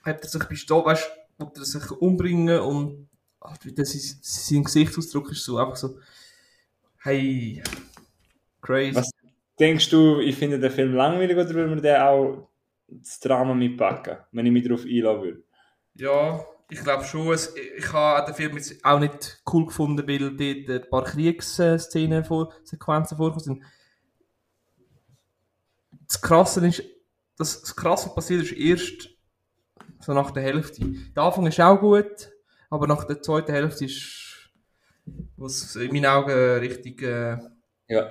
[0.03, 3.09] hat er sich Pistole, weißt du, er sich umbringen und
[3.75, 5.97] das ist, sein Gesichtsausdruck ist so einfach so,
[7.03, 7.63] hey,
[8.61, 8.95] crazy.
[8.95, 9.11] Was
[9.59, 12.49] denkst du, ich finde den Film langweilig oder würde man den auch
[12.87, 15.43] das Drama mitpacken, wenn ich mich darauf einlassen würde?
[15.95, 17.31] Ja, ich glaube schon.
[17.33, 22.23] Es, ich habe den Film jetzt auch nicht cool gefunden, weil dort ein paar Kriegsszenen,
[22.23, 23.63] vor, Sequenzen vorkommen sind.
[26.09, 26.83] Das Krasse ist,
[27.37, 29.09] das, das Krasse passiert ist erst
[30.01, 30.81] so nach der Hälfte.
[31.15, 32.31] Der Anfang ist auch gut,
[32.69, 34.49] aber nach der zweiten Hälfte ist,
[35.37, 37.37] was in meinen Augen richtig äh,
[37.87, 38.09] Ja.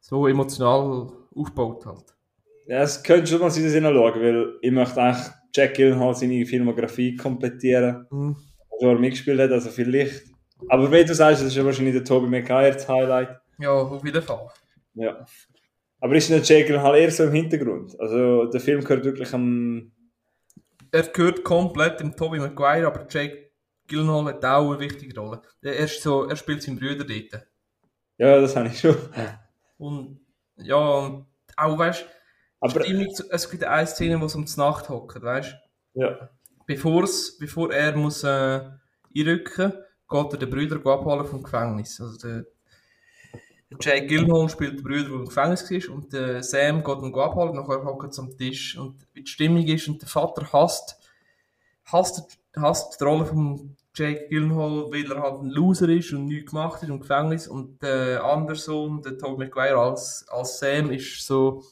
[0.00, 2.04] so emotional aufgebaut halt.
[2.66, 6.14] Ja, es könnte schon mal sein, dass ich schaue, weil ich möchte eigentlich Jack Gyllenhaal
[6.14, 8.36] seine Filmografie komplettieren, Mhm.
[8.80, 10.24] wo er mitgespielt hat, also vielleicht.
[10.68, 13.40] Aber wie du sagst, das ist ja wahrscheinlich der Tobey Maguire das Highlight.
[13.58, 14.48] Ja, auf jeden Fall.
[14.94, 15.24] Ja.
[16.00, 17.98] Aber ist nicht Jack Gyllenhaal eher so im Hintergrund?
[18.00, 19.92] Also der Film gehört wirklich am...
[20.90, 23.50] er gehört komplett dem Tobey Maguire, aber Jake
[23.86, 25.42] Gyllenhaal hat auch eine wichtige Rolle.
[25.62, 27.46] Er, ist so, er spielt seinen Brüder dort.
[28.18, 28.96] Ja, das habe ich schon.
[29.78, 30.20] Und
[30.56, 31.26] ja, und
[31.56, 32.04] auch weißt
[32.60, 35.54] Aber du, es gibt eine Szene, wo es um die Nacht hockt, weißt
[35.94, 36.28] ja,
[36.66, 38.60] Bevor's, bevor er muss äh,
[39.16, 39.72] einrücken,
[40.08, 42.00] geht er den Brüder abholen vom Gefängnis.
[42.00, 42.44] Also der,
[43.78, 47.54] Jake Gyllenhaal spielt den Brüder, der im Gefängnis war, und der Sam geht ihn abholen,
[47.54, 48.76] nachher hockt sie am Tisch.
[48.76, 50.98] Und wie die Stimmung ist, und der Vater hasst,
[51.84, 56.50] hasst, hasst die Rolle von Jake Gyllenhaal, weil er halt ein Loser ist und nichts
[56.50, 57.46] gemacht hat im Gefängnis.
[57.46, 61.62] Und der andere Sohn, der Tobey Maguire als, als Sam, ist so,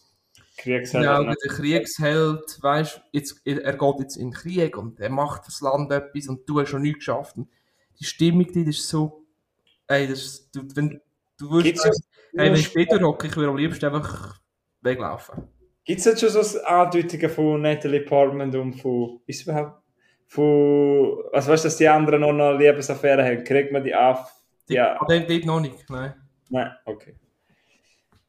[0.57, 1.05] Kriegsheld.
[1.05, 5.61] ja, der Kriegsheld, weißt jetzt, er geht jetzt in den Krieg und er macht fürs
[5.61, 7.36] Land etwas und du hast schon nichts geschafft.
[7.36, 7.49] Und
[8.01, 9.24] die Stimmung, die ist so,
[9.86, 11.01] ey, das ist, du, wenn,
[11.39, 14.39] du würdest, jetzt, hey, wenn ich später hocke, ich würde am liebsten einfach
[14.80, 15.49] weglaufen.
[15.84, 19.20] gibt's jetzt schon so Andeutungen von Natalie Portman und von...
[19.26, 19.82] Ist es überhaupt...
[20.26, 21.24] Von...
[21.32, 23.45] Was weißt du, dass die anderen noch eine Liebesaffäre haben?
[23.45, 24.30] Kriegt man die auf...
[24.68, 25.01] Ja.
[25.01, 26.14] Aber dort noch nicht, nein.
[26.51, 27.14] Nein, okay.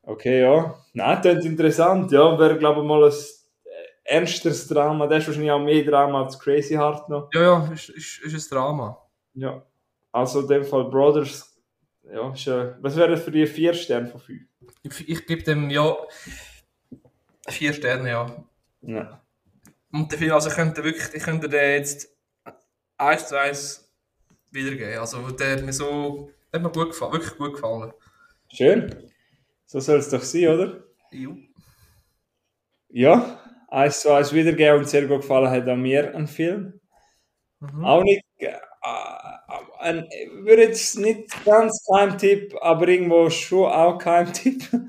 [0.04, 0.76] Okay, ja.
[0.94, 2.12] Nein, das ist interessant.
[2.12, 5.06] Ja, wäre, glaube ich, mal ein äh, ernsteres Drama.
[5.08, 7.30] Das ist wahrscheinlich auch mehr Drama als Crazy Heart noch.
[7.34, 8.98] Ja, ja, ist, ist, ist ein Drama.
[9.34, 9.62] Ja.
[10.12, 11.59] Also in dem Fall Brothers.
[12.12, 14.42] Ja, ist, äh, was wäre das für die vier Sterne von fünf?
[14.84, 15.96] Ich, ich gebe dem, ja,
[17.48, 18.44] vier Sterne, ja.
[18.82, 19.22] Ja.
[19.92, 22.16] Und der Film, also ich könnte wirklich, ich könnte den jetzt
[22.98, 23.92] eins zu eins
[24.52, 25.00] wiedergeben.
[25.00, 27.94] Also der hat mir so, hat mir gut gefallen, wirklich gut gefallen.
[28.52, 29.12] Schön.
[29.66, 30.84] So soll es doch sein, oder?
[31.12, 31.38] Jo.
[32.90, 33.40] Ja.
[33.68, 36.80] Eins zu eins wiedergeben und sehr gut gefallen hat an mir ein Film.
[37.60, 37.86] Mhm.
[37.86, 38.58] Auch nicht, äh,
[39.80, 44.64] ein, ich würde jetzt nicht ganz Keimtipp, aber irgendwo schon auch Keimtipp.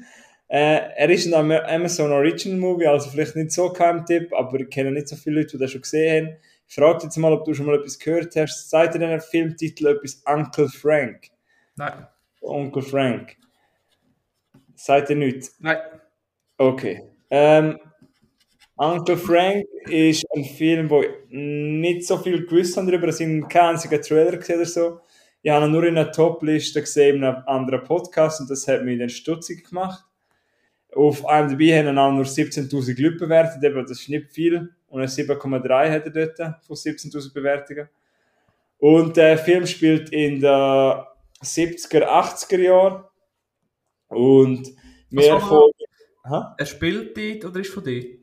[0.52, 4.68] Äh, er ist ein Am- Amazon Original Movie, also vielleicht nicht so Keimtipp, aber ich
[4.68, 6.36] kenne nicht so viele Leute, die das schon gesehen haben.
[6.68, 8.68] Ich frage jetzt mal, ob du schon mal etwas gehört hast.
[8.68, 11.28] Sagt dir der Filmtitel etwas Uncle Frank?
[11.76, 12.04] Nein.
[12.40, 13.36] Onkel Frank.
[14.74, 15.54] Sagt dir nichts?
[15.60, 15.78] Nein.
[16.58, 17.02] Okay.
[17.30, 17.78] Ähm,
[18.80, 23.08] Uncle Frank ist ein Film, wo ich nicht so viel gewusst habe darüber.
[23.08, 25.00] Es sind kein einziger Trailer gesehen oder so.
[25.42, 28.82] Ich habe ihn nur in einer Top-Liste gesehen in einem anderen Podcast und das hat
[28.82, 30.02] mich dann stutzig gemacht.
[30.94, 34.70] Auf IMDb haben ihn auch nur 17.000 Leute bewertet, eben, das ist nicht viel.
[34.88, 37.86] Und eine 7,3 hat er dort von 17.000 Bewertungen.
[38.78, 41.04] Und der Film spielt in den
[41.42, 43.04] 70er, 80er Jahren.
[44.08, 44.72] Und
[45.10, 45.70] mehr von.
[46.56, 48.19] Er spielt dort oder ist von dir?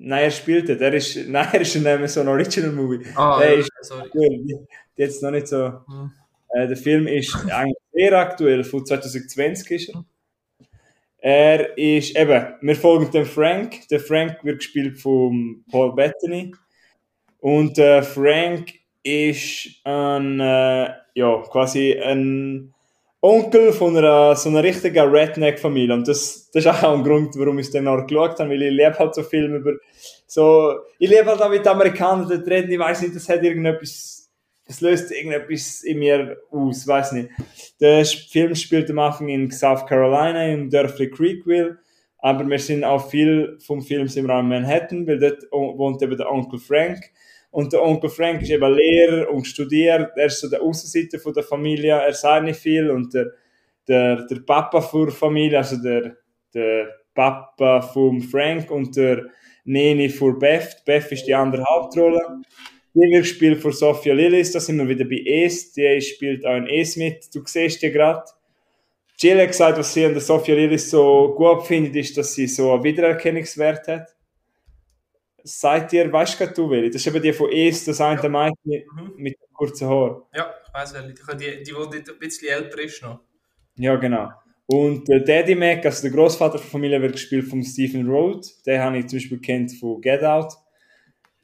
[0.00, 0.80] Nein, er spielt dort.
[0.80, 3.04] Er ist, nein, er ist ein Amazon Original Movie.
[3.16, 4.08] Ah, Der ja, ist sorry.
[4.14, 4.56] Die-
[4.96, 5.64] Jetzt noch nicht so.
[5.86, 6.10] Hm.
[6.50, 10.04] Äh, der Film ist eigentlich sehr aktuell, von 2020 ist er.
[11.20, 13.88] Er ist eben, wir folgen dem Frank.
[13.90, 16.54] Der Frank wird gespielt von Paul Bettany.
[17.40, 18.72] Und äh, Frank
[19.02, 22.72] ist ein, äh, ja, quasi ein
[23.20, 25.94] Onkel von einer, so einer richtigen Redneck-Familie.
[25.94, 28.62] Und das, das ist auch ein Grund, warum ich es dann auch geschaut habe, weil
[28.62, 29.72] ich lebe halt so Filme über
[30.26, 34.30] so, ich lebe halt auch mit Amerikanern dort reden, ich weiß nicht, das hat irgendetwas,
[34.66, 37.30] es löst irgendetwas in mir aus, weiß nicht.
[37.80, 41.78] Der Film spielt am Anfang in South Carolina, im Dörfli Creekville,
[42.18, 46.30] aber wir sind auch viel vom Film auch in Manhattan, weil dort wohnt eben der
[46.30, 47.10] Onkel Frank.
[47.50, 51.32] Und der Onkel Frank ist eben Lehrer und studiert, er ist so der Außenseiter von
[51.32, 53.32] der Familie, er sagt nicht viel und der,
[53.86, 56.16] der, der Papa für Familie, also der,
[56.52, 59.26] der Papa vom Frank und der
[59.64, 60.82] Neni für Beth.
[60.84, 62.20] Beth ist die andere Hauptrolle.
[62.94, 66.56] Die wird gespielt von Sophia Lillis, da sind wir wieder bei Es, die spielt auch
[66.56, 68.24] in Es mit, du siehst die gerade.
[69.18, 72.46] Jill hat gesagt, was sie an der Sophia Lillis so gut findet, ist, dass sie
[72.46, 74.17] so einen Wiedererkennungswert hat.
[75.42, 76.90] Seid ihr, weißt du, du will?
[76.90, 78.28] Das ist eben die von Es, das eine Ja.
[78.28, 79.12] Mädchen mit, Mhm.
[79.16, 80.26] mit dem kurzen Haar.
[80.34, 81.14] Ja, ich weiß welche.
[81.36, 83.20] Die, die, die, die ein bisschen älter ist noch.
[83.76, 84.30] Ja, genau.
[84.66, 88.44] Und der Daddy Mac, also der Großvater der Familie, wird gespielt von Stephen Road.
[88.66, 90.52] Den habe ich zum Beispiel kennt von Get Out.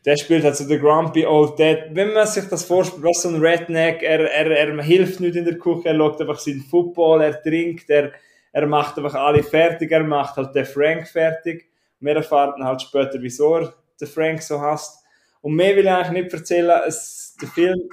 [0.04, 1.86] Der spielt also der Grumpy Old Dad.
[1.92, 5.46] Wenn man sich das vorstellt, was so ein Redneck, er, er, er hilft nicht in
[5.46, 8.12] der Küche, er schaut einfach seinen Football, er trinkt, er,
[8.52, 11.70] er macht einfach alle fertig, er macht halt den Frank fertig.
[12.00, 15.02] Wir erfahren halt später, wieso er den Frank so hasst.
[15.40, 16.82] Und mehr will ich eigentlich nicht erzählen.
[16.86, 17.88] Es, der Film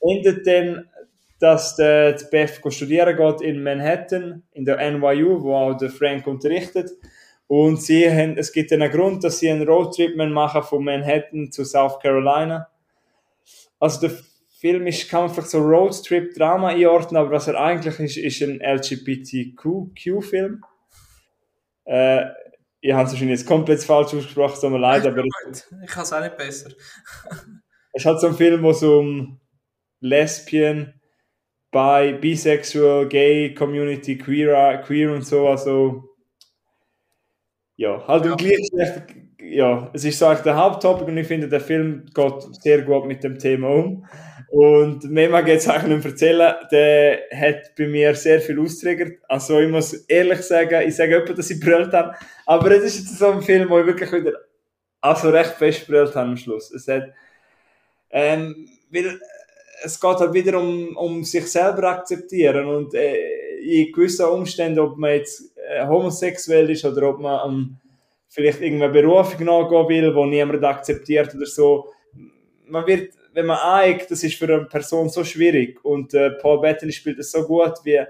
[0.00, 0.88] endet dann,
[1.38, 6.26] dass der, die Beth studieren geht in Manhattan, in der NYU, wo auch der Frank
[6.26, 6.90] unterrichtet.
[7.46, 11.64] Und sie haben, es gibt einen Grund, dass sie einen Roadtrip machen von Manhattan zu
[11.64, 12.68] South Carolina.
[13.78, 14.16] Also der
[14.58, 18.60] Film ist, kann man vielleicht so Roadtrip-Drama einordnen, aber was er eigentlich ist, ist ein
[18.60, 20.64] LGBTQ-Film.
[21.84, 22.24] Äh,
[22.86, 25.90] ich habe es wahrscheinlich jetzt komplett falsch ausgesprochen, es tut mir leid, aber Gut, ich
[25.90, 26.70] kann es auch nicht besser.
[27.92, 29.40] es halt so ein Film, wo es um
[30.00, 30.94] Lesbian,
[31.72, 36.04] Bi, Bisexual, Gay Community, Queer, Queer und so, also
[37.76, 38.32] ja, halt Ja.
[38.32, 42.42] um Gleichgeschlecht, ja, es ist so eigentlich der Haupttopic und ich finde, der Film geht
[42.62, 44.06] sehr gut mit dem Thema um.
[44.58, 49.18] Und mag ich jetzt mehr erzählen, der hat bei mir sehr viel austriggert.
[49.28, 52.14] Also ich muss ehrlich sagen, ich sage öppe, dass ich brüllt habe,
[52.46, 54.32] aber es ist jetzt so ein Film, wo ich wirklich wieder
[55.02, 56.70] also recht fest brüllt habe am Schluss.
[56.70, 57.12] Es hat,
[58.08, 59.20] ähm, weil
[59.84, 64.96] es geht halt wieder um, um sich selber akzeptieren und äh, in gewissen Umständen, ob
[64.96, 67.76] man jetzt äh, homosexuell ist oder ob man um,
[68.30, 71.92] vielleicht irgendeine Berufung nachgehen will, wo niemand akzeptiert oder so.
[72.66, 76.60] Man wird, wenn man aneigt, das ist für eine Person so schwierig und äh, Paul
[76.60, 78.00] Bettany spielt es so gut, wie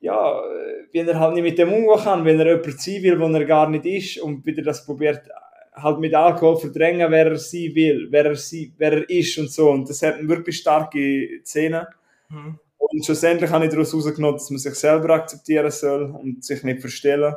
[0.00, 3.20] ja, äh, wie er halt nicht mit dem umgehen kann, wenn er jemand sein will,
[3.20, 5.28] wo er gar nicht ist und wieder das probiert
[5.74, 9.50] halt mit Alkohol verdrängen, wer er sein will, wer er, sein, wer er ist und
[9.50, 9.70] so.
[9.70, 11.86] Und das hat eine wirklich starke Szene.
[12.30, 12.58] Mhm.
[12.78, 16.80] Und schlussendlich habe ich daraus herausgenommen, dass man sich selber akzeptieren soll und sich nicht
[16.80, 17.34] verstellen.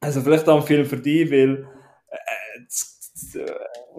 [0.00, 1.66] Also vielleicht auch ein Film für dich, weil
[2.08, 3.44] äh,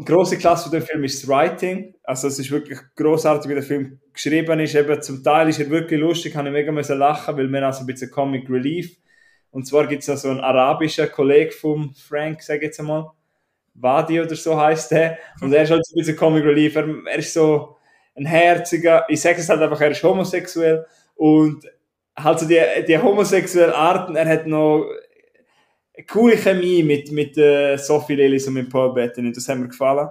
[0.04, 1.96] grosse Klasse von dem Film ist das Writing.
[2.04, 4.76] Also es ist wirklich großartig, wie der Film geschrieben ist.
[4.76, 7.82] Eben, zum Teil ist er wirklich lustig, habe ich mega müssen lachen, weil wir also
[7.82, 8.98] ein bisschen Comic Relief.
[9.52, 13.12] Und zwar gibt es da so einen arabischen Kollegen vom Frank, sag ich jetzt einmal.
[13.74, 15.18] Wadi oder so heißt der.
[15.41, 16.76] Und er ist halt so ein bisschen Comic Relief.
[16.76, 17.78] Er, er ist so
[18.16, 20.86] ein herziger, ich sage es halt einfach, er ist homosexuell.
[21.16, 21.66] Und
[22.18, 24.89] halt so die, die homosexuellen Arten, er hat noch
[25.96, 29.32] eine coole Chemie mit, mit äh, Sophie Lillis und mit Paul Bettany.
[29.32, 30.10] Das hat mir gefallen.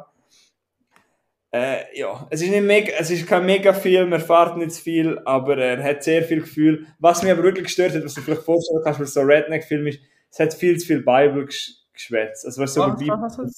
[1.53, 4.83] Äh, ja, es ist, nicht mega, es ist kein mega Film, er fährt nicht zu
[4.83, 6.87] viel, aber er hat sehr viel Gefühl.
[6.99, 9.27] Was mich aber wirklich gestört hat, was du vielleicht vorstellen kannst, weil es so ein
[9.27, 10.01] Redneck-Film ist,
[10.33, 12.45] es hat viel zu viel Bible gesch geschwätzt.
[12.45, 13.51] Also weißt du, über, Bibel,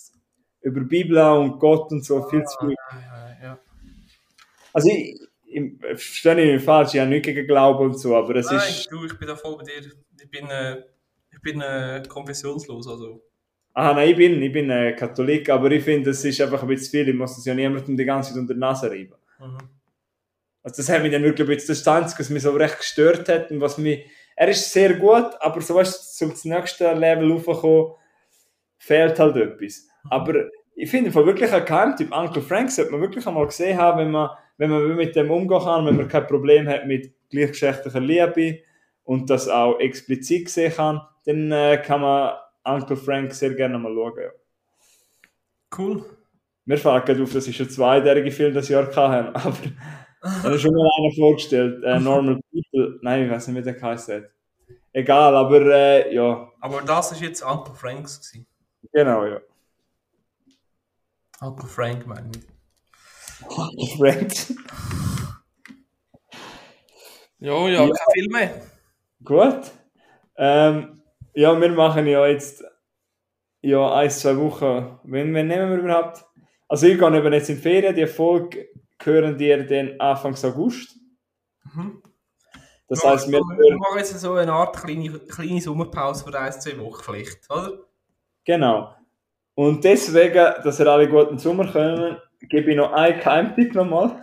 [0.61, 2.74] über Bibel und Gott und so, viel zu viel.
[3.43, 3.59] Ja.
[4.74, 8.37] Also ich, ich verstehe mich nicht falsch, ich habe nichts gegen Glauben und so, aber
[8.37, 8.93] es Nein, ist...
[8.93, 9.91] du, ich bin da voll bei dir.
[10.20, 10.83] Ich bin, äh,
[11.37, 13.22] ich bin äh, konfessionslos, also.
[13.74, 16.68] Aha, nein, ich bin, ich bin äh, Katholik, aber ich finde, es ist einfach ein
[16.68, 17.09] bisschen viel.
[17.11, 19.14] Ich muss das ja niemandem die ganze Zeit unter die Nase reiben.
[19.39, 19.59] Mhm.
[20.62, 23.28] Also das hat mich dann wirklich ein bisschen, das Einzige, was mich so recht gestört
[23.28, 27.30] hat und was mich, er ist sehr gut, aber so weißt du, zum nächsten Level
[27.30, 27.93] raufkommen,
[28.78, 29.87] fehlt halt etwas.
[30.09, 34.01] Aber ich finde von wirklich ein Geheimtipp, Uncle Frank sollte man wirklich einmal gesehen haben,
[34.01, 38.01] wenn man, wenn man mit dem umgehen kann, wenn man kein Problem hat mit gleichgeschlechtlicher
[38.01, 38.61] Liebe
[39.05, 43.93] und das auch explizit sehen kann, dann äh, kann man Uncle Frank sehr gerne mal
[43.95, 44.14] schauen.
[44.22, 44.31] Ja.
[45.77, 46.05] Cool.
[46.64, 49.57] Mir fällt gerade auf, dass ich schon zwei derige Filme das Jahr hatte, aber
[50.43, 53.81] dann ist schon mal einer vorgestellt, äh, Normal People, nein, ich weiß nicht, wie der
[54.09, 54.31] hat.
[54.93, 58.18] Egal, aber äh, ja, Aber das war jetzt Uncle Franks.
[58.33, 58.47] Gewesen.
[58.93, 59.41] genau, ja.
[61.43, 63.47] Uncle Frank, meine ich.
[63.59, 64.33] Uncle Frank.
[67.39, 67.87] Ja, ja, Ja.
[67.87, 68.62] kein Film mehr.
[69.22, 69.70] Gut.
[70.39, 71.03] Ähm,
[71.37, 72.64] ja, wir machen ja jetzt
[73.61, 74.99] ja, ein, zwei Wochen.
[75.05, 76.24] Wenn, wenn nehmen wir überhaupt?
[76.68, 78.68] Also ich gehe eben jetzt in die Ferien, die Folge
[79.03, 80.97] hören dir den Anfang August.
[81.74, 82.03] Mhm.
[82.89, 86.24] Das Wir heißt, wir machen- wir hören, machen jetzt so eine Art kleine, kleine Sommerpause
[86.24, 87.72] für ein, zwei Wochen vielleicht, oder?
[88.45, 88.95] genau.
[89.55, 94.22] Und deswegen, dass ihr alle guten Sommer kommen, gebe ich noch einen Keimtipp nochmal.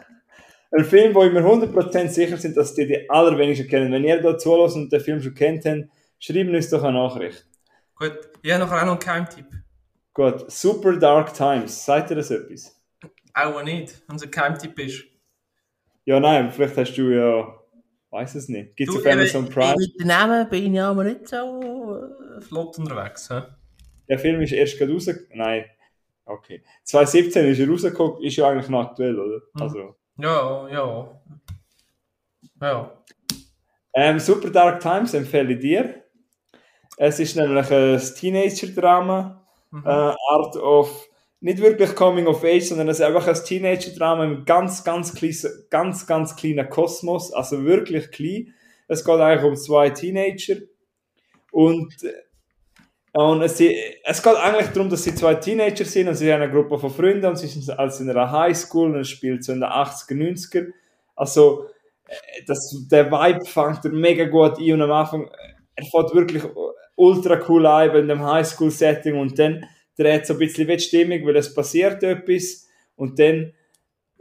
[0.72, 3.92] Ein Film, wo ich mir 100% sicher sind, dass die die allerwenigsten kennen.
[3.92, 5.86] Wenn ihr da zuhört und den Film schon kennt habt,
[6.24, 7.46] schreibt uns doch eine Nachricht.
[7.96, 9.48] Gut, ich habe nachher auch noch einen Geheimtipp.
[10.14, 11.86] Gut, Super Dark Times.
[11.86, 12.80] Seid ihr das etwas?
[13.34, 15.04] Auch nicht, ein Geheimtipp ist.
[16.06, 17.60] Ja, nein, vielleicht hast du ja.
[18.12, 18.76] Weiß es nicht.
[18.76, 19.76] Gibt es auf Amazon Prime?
[19.76, 21.98] Mit den Namen bin ich aber nicht so
[22.38, 23.28] äh, flott unterwegs.
[23.28, 23.42] He?
[24.08, 25.38] der Film ist erst gerade rausgekommen.
[25.38, 25.66] Nein,
[26.26, 26.64] okay.
[26.84, 29.42] 2017 ist er rausgekommen, ist ja eigentlich noch aktuell, oder?
[29.54, 29.62] Mhm.
[29.62, 29.96] Also.
[30.18, 31.22] Ja, ja.
[32.62, 33.04] Ja.
[33.96, 36.03] Ähm, Super Dark Times empfehle ich dir.
[36.98, 39.40] Es ist nämlich ein Teenager-Drama,
[39.72, 39.84] Mhm.
[39.88, 44.46] äh, Art of, nicht wirklich Coming of Age, sondern es ist einfach ein Teenager-Drama im
[44.46, 48.54] ganz, ganz, kleines, ganz, ganz kleinen Kosmos, also wirklich klein.
[48.88, 50.58] Es geht eigentlich um zwei Teenager
[51.52, 56.32] und, äh, und es, es geht eigentlich darum, dass sie zwei Teenager sind und sie
[56.32, 59.44] haben eine Gruppe von Freunden und sie sind also in einer Highschool und es spielt
[59.44, 60.72] so in den 80er, 90er.
[61.16, 61.68] Also,
[62.08, 65.30] äh, das, der Vibe fängt mega gut ein und am Anfang,
[65.76, 66.44] er fängt wirklich
[66.96, 69.66] ultra cool ein in dem Highschool-Setting und dann
[69.98, 73.54] dreht so ein bisschen die Stimmung, weil es passiert etwas und dann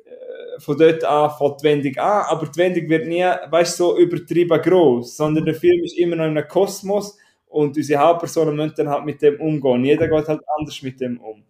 [0.04, 3.98] äh, von dort an fängt die Wendung an, aber die Wendung wird nie, weißt so
[3.98, 8.74] übertrieben groß, sondern der Film ist immer noch in einem Kosmos und unsere Hauptpersonen müssen
[8.76, 9.84] dann halt mit dem umgehen.
[9.84, 11.44] Jeder geht halt anders mit dem um.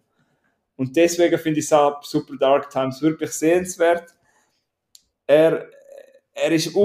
[0.75, 4.13] Und deswegen finde ich Super Dark Times wirklich sehenswert.
[5.25, 5.69] Er,
[6.33, 6.75] er ist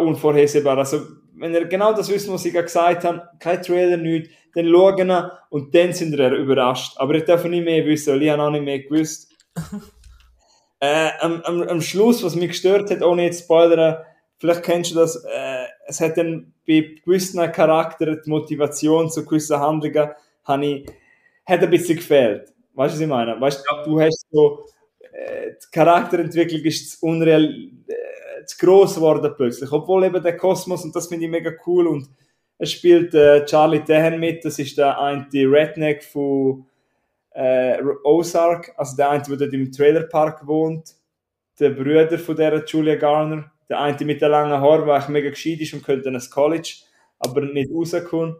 [0.00, 0.78] unvorhersehbar.
[0.78, 1.06] Also,
[1.42, 5.08] wenn ihr genau das wisst, was ich gerade gesagt habe, kein Trailer, nichts, dann schauen
[5.08, 6.96] wir und dann sind ihr überrascht.
[6.98, 9.34] Aber ich darf nicht mehr wissen, weil ich habe auch nicht mehr gewusst.
[10.80, 14.04] äh, am, am, am Schluss, was mich gestört hat, ohne jetzt zu spoilern,
[14.38, 19.58] vielleicht kennst du das, äh, es hat dann bei gewissen Charakteren die Motivation zu gewissen
[19.58, 20.10] Handlungen,
[20.44, 20.86] habe ich,
[21.44, 22.52] hat ein bisschen gefehlt.
[22.74, 23.40] Weißt du, was ich meine?
[23.40, 24.64] Weißt du, du hast so,
[25.12, 27.44] äh, die Charakterentwicklung ist unreal,
[27.88, 27.94] äh,
[28.46, 29.70] zu gross geworden plötzlich.
[29.72, 32.08] Obwohl eben der Kosmos, und das finde ich mega cool, und
[32.58, 36.66] es spielt äh, Charlie Tahan mit, das ist der eine Redneck von
[37.30, 40.94] äh, Ozark, also der eine, der dort im Trailerpark wohnt,
[41.58, 45.60] der Bruder von der Julia Garner, der eine mit der langen Haaren, der mega gescheit
[45.60, 46.82] ist und könnte ins College,
[47.18, 48.36] aber nicht rauskommen.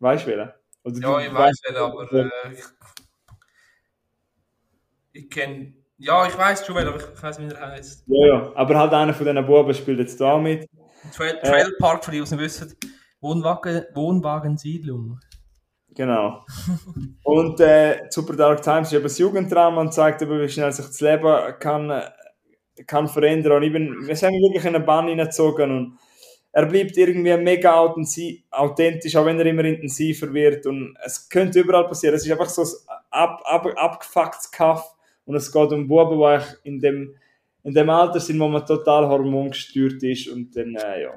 [0.00, 0.54] Weißt du?
[0.84, 2.64] Oder Ja, ich weiß nicht, aber äh, ich,
[5.12, 5.77] ich kenne.
[5.98, 8.04] Ja, ich weiß schon, aber ich, ich weiß nicht, wie er heißt.
[8.06, 10.68] Ja, ja, aber halt einer von diesen Buben spielt jetzt da mit.
[11.14, 12.76] Trail, Trail Park, für die, die es nicht wissen.
[13.20, 15.18] Wohnwagen, Wohnwagensiedlung.
[15.90, 16.44] Genau.
[17.24, 20.86] und äh, Super Dark Times ist eben das Jugenddrama und zeigt eben, wie schnell sich
[20.86, 22.10] das Leben kann, äh,
[22.86, 23.60] kann verändern.
[23.60, 25.98] Und bin, wir sind wirklich in eine Bahn hineingezogen und
[26.52, 30.64] er bleibt irgendwie mega authentisch, authentisch, auch wenn er immer intensiver wird.
[30.66, 32.14] Und es könnte überall passieren.
[32.14, 34.94] Es ist einfach so ein ab, ab, abgefucktes Kaff
[35.28, 37.14] und es geht um Buben, die in dem,
[37.62, 41.14] in dem Alter sind, wo man total hormongesteuert ist und dann, äh, ja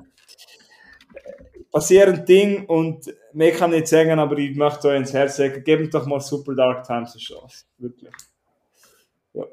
[1.71, 5.63] passieren Dinge und mehr kann ich nicht sagen, aber ich möchte euch ins Herz sagen,
[5.63, 7.65] gebt doch mal Super Dark Times eine Chance.
[7.77, 8.11] Wirklich.
[9.33, 9.45] Ja.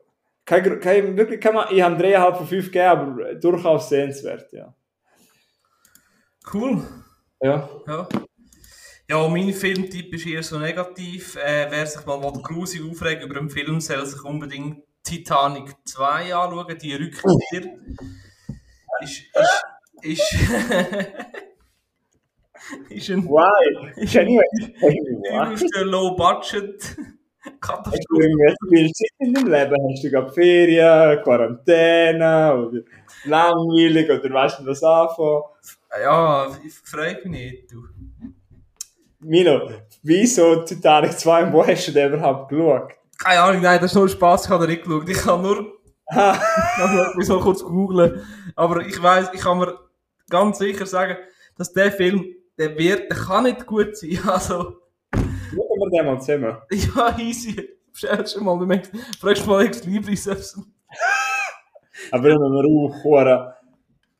[0.45, 4.75] Kein, kein, wirklich kann man, ich habe 3,5 von 5 gegeben, aber durchaus sehenswert, ja.
[6.53, 6.83] Cool.
[7.41, 7.69] Ja.
[7.87, 8.09] Ja.
[9.11, 11.37] Ja, mein Filmtipp ist eher so negativ.
[11.37, 16.77] Äh, wer sich mal grusig aufregt über einen Film, soll sich unbedingt Titanic 2 anschauen,
[16.79, 17.73] die Rückkehr.
[19.01, 19.23] Ist,
[20.03, 20.33] ist, ist,
[22.91, 24.19] ist ein Why?
[24.19, 24.45] Anyway.
[24.83, 26.97] übelster Low-Budget Hast
[27.45, 28.23] du Katastrophe.
[28.25, 29.77] irgendwas viel Zeit in deinem Leben?
[29.91, 32.81] Hast du gerade Ferien, Quarantäne oder
[33.25, 35.43] langweilig oder weißt du was anfangen?
[36.03, 37.73] Ja, ich freue mich nicht.
[37.73, 37.85] Du.
[39.21, 39.71] Milo,
[40.03, 42.93] wieso Titanic 2 und wo hast du den überhaupt geschaut?
[43.19, 45.09] Keine Ahnung, nein, das ist nur Spaß, ich habe da nicht geschaut.
[45.09, 45.79] Ich kann nur
[47.21, 48.23] Ich soll kurz googlen.
[48.57, 49.79] Aber ich weiß, ich kann mir
[50.31, 51.16] ganz sicher sagen,
[51.57, 52.25] dass der Film,
[52.57, 54.19] der wird, der kann nicht gut sein.
[54.27, 54.77] Also,
[55.12, 56.57] schauen wir den mal zusammen.
[56.71, 57.69] ja, easy.
[57.93, 58.83] Bestellst du mal, du
[59.19, 60.29] fragst mal ex Libris.
[62.12, 63.53] Aber wenn wir auch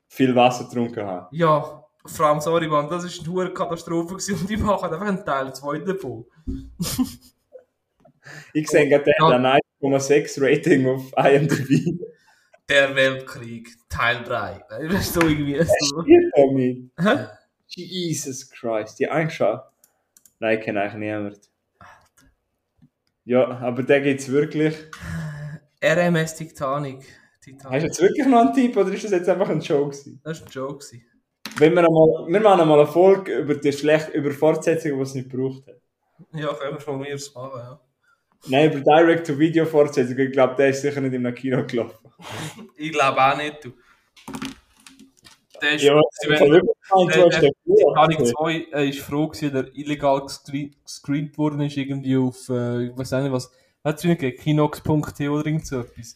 [0.09, 1.26] viel Wasser getrunken haben.
[1.30, 1.78] Ja,
[2.09, 5.24] vor allem, sorry, Mann, das ist eine hohe Katastrophe gewesen und die machen einfach einen
[5.24, 6.26] Teil 2 davon.
[8.52, 9.46] Ich sehe gerade, der hat ein
[9.80, 11.98] 1,6 Rating auf IMDb.
[12.68, 14.64] Der Weltkrieg, Teil 3.
[14.68, 16.04] Das ist so irgendwie so.
[16.34, 16.90] Tommy.
[16.98, 17.26] Hä?
[17.68, 18.98] Jesus Christ.
[18.98, 19.62] Die angeschaut?
[20.38, 21.40] Nein, kenne eigentlich niemand.
[23.24, 24.76] Ja, aber der gibt's wirklich.
[25.82, 26.98] RMS Titanic.
[27.00, 27.82] Hast du Titanic.
[27.84, 29.96] jetzt wirklich noch einen Tipp oder ist das jetzt einfach ein Joke?
[30.22, 30.84] Das war ein Joke.
[31.59, 35.14] Wenn wir, einmal, wir machen einmal eine Folge über die schlecht, über Fortsetzungen, die es
[35.14, 35.76] nicht gebraucht hat.
[36.32, 37.80] Ja, können wir von mir aus machen, ja.
[38.46, 41.98] Nein, über Direct-to-Video-Fortsetzungen, ich glaube, der ist sicher nicht einem Kino gelaufen.
[42.76, 43.72] Ich glaube auch nicht, du.
[45.61, 48.34] Der ist, Ja, wenn- ich habe wirklich gemeint, du hast den Titanic gesehen.
[48.38, 52.96] 2 äh, ist froh gewesen, der illegal gescreen- gescreent worden ist, irgendwie auf, äh, ich
[52.96, 53.50] weiß auch nicht was,
[53.84, 56.14] hat es nicht gegeben, kinox.t oder irgend so etwas.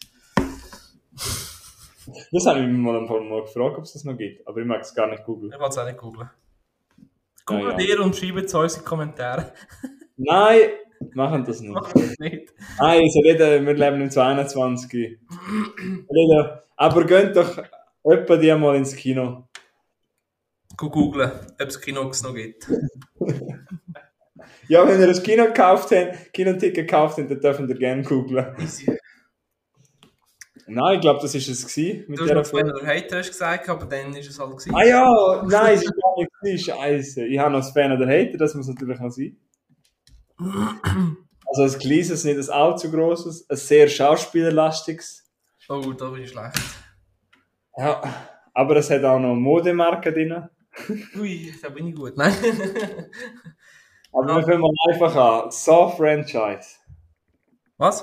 [2.33, 4.81] Das habe ich mich mal, mal gefragt, ob es das noch gibt, aber ich mag
[4.81, 5.53] es gar nicht googeln.
[5.53, 6.31] Ich will es auch nicht googeln.
[7.47, 7.95] Googelt Ja, ja.
[7.97, 9.53] ihr und schreibt es uns in die Kommentare.
[10.17, 10.61] Nein,
[11.15, 11.73] machen das nicht.
[11.73, 12.53] Mach das nicht.
[12.79, 14.93] Nein, so reden, wir leben im 22.
[14.93, 17.63] Reden- Aber geht doch
[18.05, 19.49] etwa die mal ins Kino.
[20.77, 21.31] Go googlen,
[21.61, 22.67] ob es Kinox noch gibt.
[24.69, 28.55] Ja, wenn ihr das Kino gekauft habt, Kinoticket gekauft habt, dann dürft ihr gerne googlen.
[28.59, 28.87] Easy.
[30.67, 32.73] Nein, ich glaube, das war es gewesen mit Du hast dieser Folge.
[32.73, 34.75] oder Hater hast gesagt, aber dann ist es halt gewesen.
[34.75, 37.25] Ah ja, nein, es ist gar nicht gewesen, Scheiße.
[37.27, 39.37] Ich habe noch das Fan oder Hater, das muss natürlich noch sein.
[41.55, 45.31] Also ein kleines, nicht ein allzu grosses, ein sehr schauspielerlastiges.
[45.69, 46.59] Oh, da bin ich schlecht.
[47.77, 48.03] Ja,
[48.55, 50.49] aber es hat auch noch Modemarken drin.
[51.21, 52.17] Ui, da bin ich gut.
[52.17, 52.33] Nein.
[54.15, 55.51] Aber wir fangen mal einfach an.
[55.51, 56.77] Saw-Franchise.
[57.77, 58.03] Was?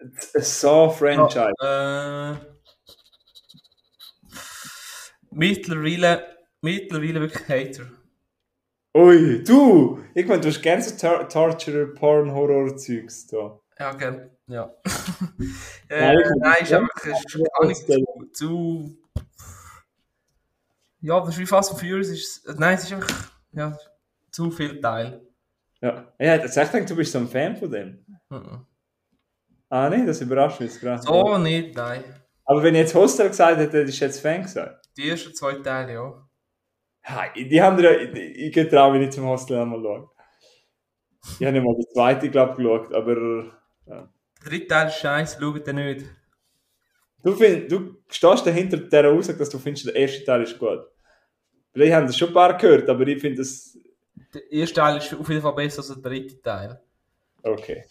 [0.00, 1.52] Ein Saw-Franchise.
[1.60, 2.34] Äh,
[5.30, 7.86] mittlerweile, mittlerweile wirklich Hater.
[8.96, 10.02] Ui, du!
[10.14, 13.60] Ich meine, du hast gerne so Tor Torture, Porn, Horror-Zeugs da.
[13.78, 14.30] Ja, gell.
[14.46, 14.74] Ja.
[15.88, 18.96] äh, Nein, nein, ist ja, einfach ist gar nicht zu, zu.
[21.00, 22.08] Ja, das ist wie Fast and Furious.
[22.08, 23.76] Ist, nein, es ist einfach ja,
[24.30, 25.20] zu viel Teil.
[25.80, 26.12] Ja.
[26.18, 28.04] Ich hätte gedacht, du bist so ein Fan von dem.
[28.30, 28.66] Mhm.
[29.70, 31.02] Ah, nee, das überrascht mich jetzt gerade.
[31.02, 32.02] So nicht, nein.
[32.44, 34.88] Aber wenn ich jetzt Hostel gesagt hätte, hättest du jetzt Fan gesagt.
[34.96, 36.28] Die ersten zwei Teile, ja.
[37.04, 40.08] Ha, die haben ja, ich, ich traue mich nicht zum Hostel einmal schauen.
[41.38, 43.14] Ich habe nicht mal den zweiten, glaube ich, geschaut, aber
[43.86, 44.08] Der
[44.42, 46.06] dritte Teil ist scheiße, schaut den nicht.
[47.22, 50.80] du, find, du stehst dahinter dieser Aussage, dass du findest, der erste Teil ist gut.
[51.72, 53.76] Vielleicht haben das schon ein paar gehört, aber ich finde das
[54.34, 56.80] Der erste Teil ist auf jeden Fall besser als der dritte Teil.
[57.42, 57.84] okay.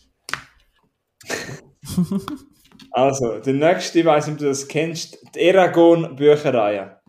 [2.91, 6.99] also, der nächste, ich weiß nicht, ob du das kennst, die Eragon-Bücherreihe.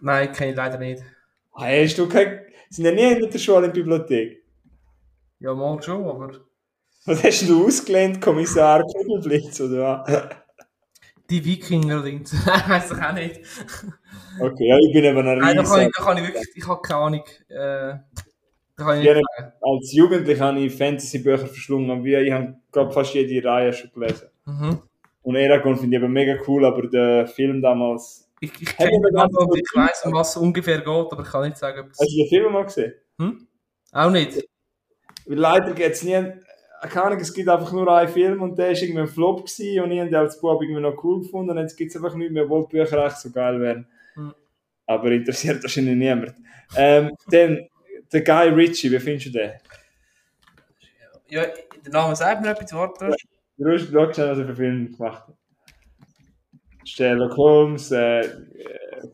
[0.00, 1.02] Nein, kenne ich leider nicht.
[1.56, 4.42] Hey, hast du kein, sind ja nie in der Schule in der Bibliothek.
[5.40, 6.32] Ja, mal schon, aber.
[7.06, 10.36] Was hast du ausgelehnt, Kommissar Kugelblitz, oder was?
[11.30, 12.32] Die Wikinger links.
[12.68, 13.40] Weiß ich auch nicht.
[14.40, 16.48] Okay, ja, ich bin eben ein Nein, da kann, ich, da kann ich wirklich.
[16.54, 17.24] Ich habe keine Ahnung.
[17.48, 17.94] Äh,
[18.78, 24.28] Als Jugendlicher habe ich Fantasy-Bücher verschlungen, wie ich habe, fast jede Reihe schon gelesen.
[24.44, 24.78] Mhm.
[25.22, 28.30] Und Eragon finde ich eben mega cool, aber der Film damals...
[28.40, 31.44] Ich, ich kenne den Namen ich weiß, um was es ungefähr geht, aber ich kann
[31.44, 32.08] nicht sagen, ob Hast es.
[32.08, 32.92] du den Film mal gesehen?
[33.18, 33.46] Hm?
[33.92, 34.46] Auch nicht.
[35.26, 36.22] Weil leider gibt es nie...
[36.82, 39.82] Keine Ahnung, es gibt einfach nur einen Film und der war irgendwie ein Flop gewesen
[39.82, 42.14] und ich habe den als Bub irgendwie noch cool gefunden und jetzt gibt es einfach
[42.14, 43.88] nicht mehr, obwohl die Bücher echt so geil wären.
[44.14, 44.34] Hm.
[44.86, 46.34] Aber interessiert wahrscheinlich niemand.
[46.76, 47.66] Ähm, dann,
[48.12, 49.52] der Guy Ritchie, wie findest du den?
[51.28, 51.44] Ja,
[51.84, 53.14] der Name sagt mir etwas, warte.
[53.58, 55.34] Du hast schnell, was er für Filme gemacht hat.
[56.84, 58.28] Sherlock Holmes, äh,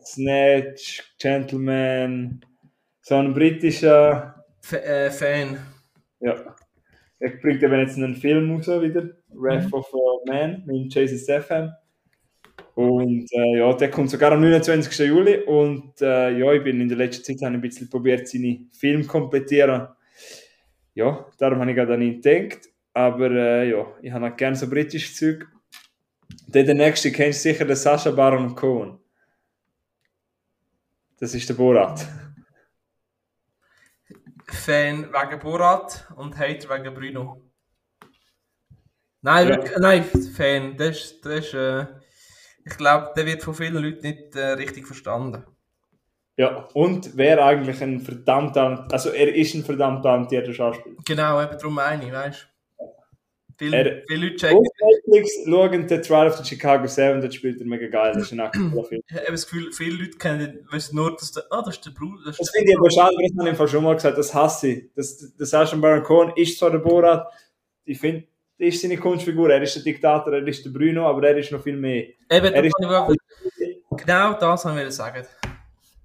[0.05, 2.45] Snatch, Gentleman,
[3.01, 5.59] so ein britischer, F äh, Fan.
[6.21, 6.55] ja.
[7.19, 9.73] Er bringt eben jetzt einen Film raus wieder, Wrath Mhm.
[9.75, 11.73] of a Man, mit Jason Statham.
[12.75, 15.07] Und äh, ja, der kommt sogar am 29.
[15.07, 19.05] Juli und äh, ja, ich bin in der letzten Zeit ein bisschen probiert, seine Filme
[19.05, 19.89] komplettieren.
[20.95, 22.69] Ja, darum habe ich gerade an ihn gedacht.
[22.95, 25.47] Aber äh, ja, ich habe auch gerne so britisches Zeug.
[26.49, 28.99] Dann der nächste kennst du sicher, den Sacha Baron Cohen.
[31.19, 32.07] Das ist der Borat.
[34.47, 37.43] Fan wegen Borat und Hater wegen Bruno.
[39.23, 39.79] Nein, Ja.
[39.79, 40.77] nein, Fan.
[40.77, 41.87] Das ist, das ist, äh,
[42.65, 45.45] ich glaube, der wird von vielen Leuten nicht äh, richtig verstanden.
[46.37, 50.97] Ja, und wer eigentlich ein verdammt, also er ist ein verdammt talentierter Schauspieler.
[51.05, 52.41] Genau, eben darum meine ich, weißt
[52.79, 52.85] du?
[53.59, 54.59] Viele, Er- viele Leute checken.
[55.07, 58.33] Netflix schauen The Trial of the Chicago 7, das spielt er mega geil, das ist
[58.33, 59.03] ein aktueller Film.
[59.07, 61.91] Ich habe das Gefühl, viele Leute kennen wissen nur, dass der, ah, das ist der
[61.91, 62.23] Bruder.
[62.25, 64.69] Das Das finde ich aber schade, ich habe im Fall schon mal gesagt, das hasse
[64.69, 64.91] ich.
[64.97, 67.27] Das, das Sacha Baron Cohen ist zwar der Borat,
[67.85, 68.25] ich finde,
[68.67, 71.51] das ist seine Kunstfigur, er ist der Diktator, er ist der Bruno, aber er ist
[71.51, 72.05] noch viel mehr.
[72.31, 72.75] Eben, Er ist-
[73.97, 75.27] genau das haben wir sagen.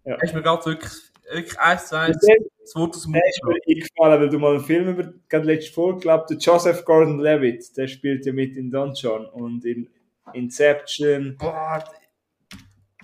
[0.03, 0.17] Ja.
[0.19, 0.91] Hast mir gerade wirklich,
[1.31, 4.29] wirklich eins zu eins Der das Wort aus dem der Mund ist mir eingefallen, weil
[4.29, 8.33] du mal einen Film über gerade letzte Folge glaubt, der Joseph Gordon-Levitt, der spielt ja
[8.33, 9.87] mit in Don John und in
[10.33, 11.83] Inception Boah,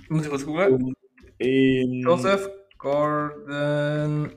[0.10, 0.94] muss ich was googeln?
[1.40, 4.36] Joseph Gordon.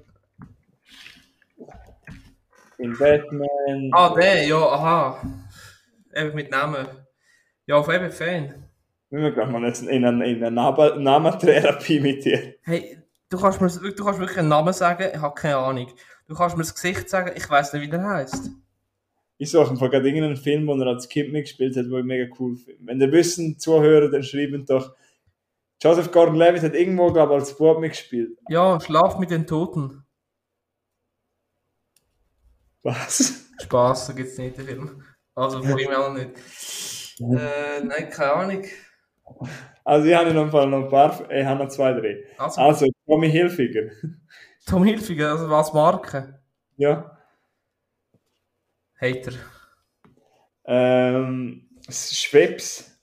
[2.79, 3.91] In Batman.
[3.93, 5.23] Ah, der, ja, aha.
[6.15, 6.87] Eben mit Namen.
[7.67, 8.55] Ja, auf eben Fan.
[9.11, 12.55] Wir gehen mal jetzt in eine, in eine Name- Namentherapie mit dir.
[12.63, 12.99] Hey,
[13.29, 15.91] du kannst, mir, du kannst wirklich einen Namen sagen, ich habe keine Ahnung.
[16.29, 18.51] Du kannst mir das Gesicht sagen, ich weiß nicht, wie der heißt.
[19.39, 22.33] Ich suche einfach gerade irgendeinen Film, wo er als Kind mitgespielt hat, wo ich mega
[22.39, 22.81] cool finde.
[22.87, 24.95] Wenn ihr wissen, Zuhörer, dann schreiben doch.
[25.83, 28.39] Joseph Gordon-Levitt hat irgendwo, glaube ich, als Bub mitgespielt.
[28.49, 30.03] Ja, Schlaf mit den Toten.
[32.87, 33.47] Was?
[33.61, 35.03] Spaß, so gibt es nicht den Film.
[35.35, 36.31] Also von ihm auch nicht.
[37.19, 38.65] Äh, nein, keine Ahnung.
[39.85, 42.23] Also ich habe noch, noch ein paar, ich habe noch zwei, drei.
[42.39, 43.91] Also, Also, Tommy Hilfiger.
[44.67, 46.41] Tom Hilfiger, also was Marke?
[46.77, 47.19] Ja.
[49.01, 49.33] Hater.
[50.65, 52.97] Ähm, Schweppes.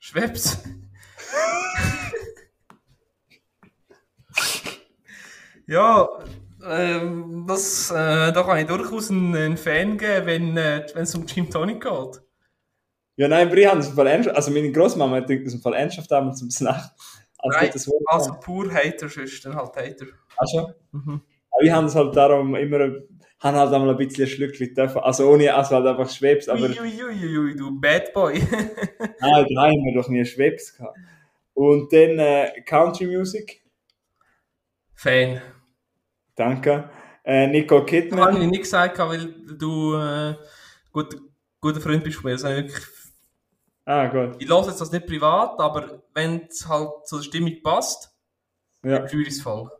[0.00, 0.64] Schweppes.
[5.66, 6.08] ja,
[6.66, 11.26] ähm, das, äh, da kann ich durchaus einen, einen Fan geben, wenn äh, es um
[11.26, 12.22] Gin Tonic geht.
[13.16, 15.60] Ja, nein, aber ich habe das im Fall ernsthaft, also meine Großmama hat das im
[15.60, 16.90] Fall ernsthaft damals zum Snack.
[17.38, 20.06] Also Nein, das Also pur Hater, sonst dann halt Hater.
[20.36, 21.20] also, Mhm.
[21.50, 22.78] aber ich habe das halt darum immer,
[23.40, 27.56] habe halt einmal ein bisschen Schlückchen dürfen, also ohne, also halt einfach Schweppes, aber Uiuiuiui,
[27.56, 28.34] du Bad Boy.
[29.20, 30.96] nein, da haben wir doch nie Schweppes gehabt.
[31.54, 33.62] Und dann äh, Country Music,
[34.94, 35.40] Fan.
[36.38, 36.90] Danke.
[37.24, 40.34] Äh, Nicole Das habe Kidman, ich nicht gesagt, weil du äh,
[40.92, 41.16] gut,
[41.60, 42.36] guter Freund bist von mir.
[42.36, 42.86] Ich wirklich
[43.84, 48.10] ah gut, Ich höre jetzt das nicht privat, aber wenn es halt zur Stimmung passt,
[48.84, 49.06] ja.
[49.06, 49.70] fühle ich es voll.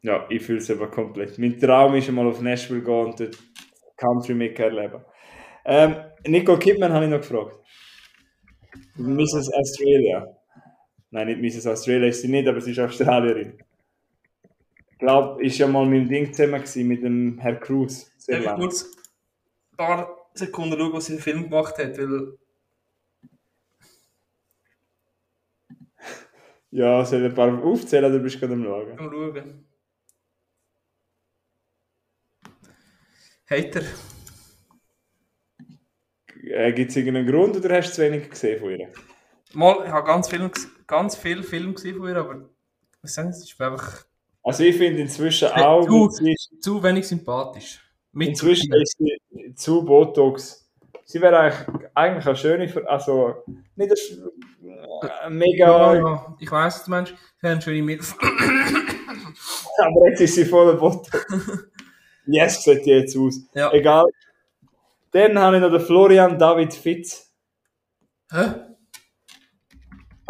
[0.00, 1.38] Ja, ich fühle es aber komplett.
[1.38, 3.36] Mein Traum ist einmal auf Nashville gehen und dort
[3.96, 5.04] Country miterleben.
[5.64, 7.58] Ähm, Nicole Kidman habe ich noch gefragt.
[8.96, 9.52] Mrs.
[9.52, 10.26] Australia.
[11.10, 11.66] Nein, nicht Mrs.
[11.66, 13.58] Australia ist sie nicht, aber sie ist Australierin.
[14.98, 18.10] Ich glaube, ist ja mal dem Ding zusammen gewesen, mit dem Herr Cruz.
[18.18, 18.82] Sehr Darf ich kurz
[19.70, 22.36] ein paar Sekunden schauen, was sie im Film gemacht hat, weil
[26.72, 28.96] Ja, soll ich ein paar aufzählen oder bist du gerade am Schauen?
[28.96, 29.64] mal schauen.
[33.48, 33.82] Hater.
[36.42, 38.92] Äh, Gibt es irgendeinen Grund oder hast du zu wenig gesehen von ihr?
[39.54, 40.50] Mal, ich habe ganz viel,
[40.88, 42.50] ganz viel Film gesehen von ihr, aber
[43.00, 44.07] was sagen Sie, es ist einfach
[44.48, 45.86] Also ich finde inzwischen auch,
[46.22, 47.80] ist, zu wenig sympathisch.
[48.12, 50.66] Mit inzwischen ist sie zu Botox.
[51.04, 53.34] Sie wäre eigentlich, eigentlich eine schöne, also
[53.76, 57.14] nicht eine, äh, mega, ja, ich weiß, was du meinst.
[57.42, 58.16] Sie haben eine schöne Milf.
[59.78, 61.26] aber jetzt ist sie voller Botox.
[62.26, 63.40] yes, sieht die jetzt aus.
[63.52, 63.70] Ja.
[63.74, 64.06] Egal.
[65.10, 67.34] Dann habe ich noch den Florian David Fitz.
[68.32, 68.67] Hä?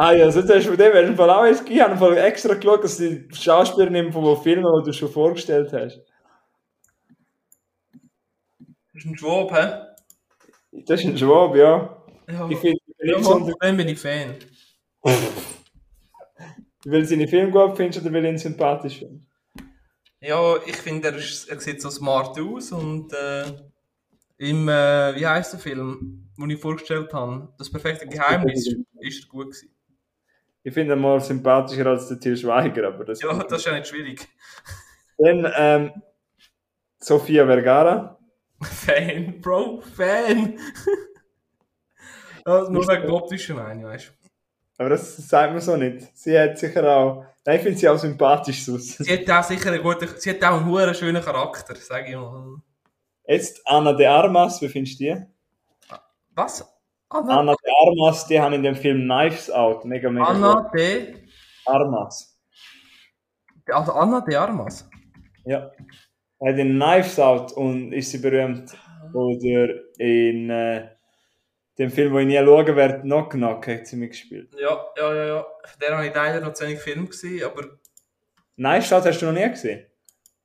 [0.00, 1.74] Ah ja, so hast du von dem hast du Fall auch gegeben.
[1.94, 6.00] Ich habe extra geschaut, dass die Schauspielerin von den Filmen, die du schon vorgestellt hast.
[8.92, 9.80] Das ist ein Schwab, hä?
[10.86, 12.02] Das ist ein Schwab, ja.
[12.28, 14.34] Ja, Ich finde, ja, von dem bin ich Fan.
[16.84, 19.26] weil sie seine Filme gut findest oder weil du ihn sympathisch findest.
[20.20, 23.44] Ja, ich finde, er, ist- er sieht so smart aus und äh,
[24.38, 28.66] im, äh, wie heißt der Film, den ich vorgestellt habe, das perfekte Geheimnis,
[29.00, 29.70] ist er gut gewesen.
[30.68, 33.72] Ich finde ihn mal sympathischer als der Til Schweiger, aber das Ja, das ist ja
[33.72, 34.28] nicht schwierig.
[35.16, 36.02] Dann ähm,
[36.98, 38.18] Sofia Vergara.
[38.60, 40.58] Fan, Bro, Fan!
[42.46, 44.12] ja, nur wegen der optischen meine ich, weißt du.
[44.76, 46.14] Aber das sagt man so nicht.
[46.14, 47.24] Sie hat sicher auch.
[47.46, 48.98] Nein, ich finde sie auch sympathisch sonst.
[48.98, 52.56] Sie hat auch sicher einen guten, sie hat auch einen schönen Charakter, sag ich mal.
[53.26, 55.16] Jetzt Anna de Armas, wie findest du die?
[56.34, 56.62] Was?
[57.10, 59.84] Anna, Anna de Armas, die haben in dem Film Knives Out.
[59.84, 61.22] Mega, mega Anna de, gut.
[61.64, 62.38] Armas.
[63.66, 64.88] also Anna de Armas.
[65.44, 65.70] Ja.
[66.40, 68.76] Er hat in Knives Out und ist sie berühmt.
[69.14, 69.68] Oder
[69.98, 70.88] in äh,
[71.78, 74.54] dem Film, wo ich nie schauen werde, Knock Knock, hat sie mitgespielt.
[74.60, 75.46] Ja, ja, ja, ja.
[75.80, 77.78] Der habe ich leider noch zu wenig Film gesehen, aber.
[78.56, 79.86] Knives Out hast du noch nie gesehen?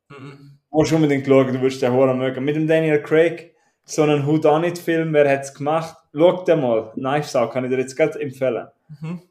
[0.08, 0.60] Mhm.
[0.72, 2.44] Du musst unbedingt schauen, du wirst den Horror mögen.
[2.46, 3.54] Mit dem Daniel Craig,
[3.84, 5.98] so einen Whodunit-Film, wer hat es gemacht?
[6.16, 6.92] Schau den mal.
[6.94, 8.68] Knives Out, kann ich dir jetzt gerade empfehlen.
[9.02, 9.22] Mhm.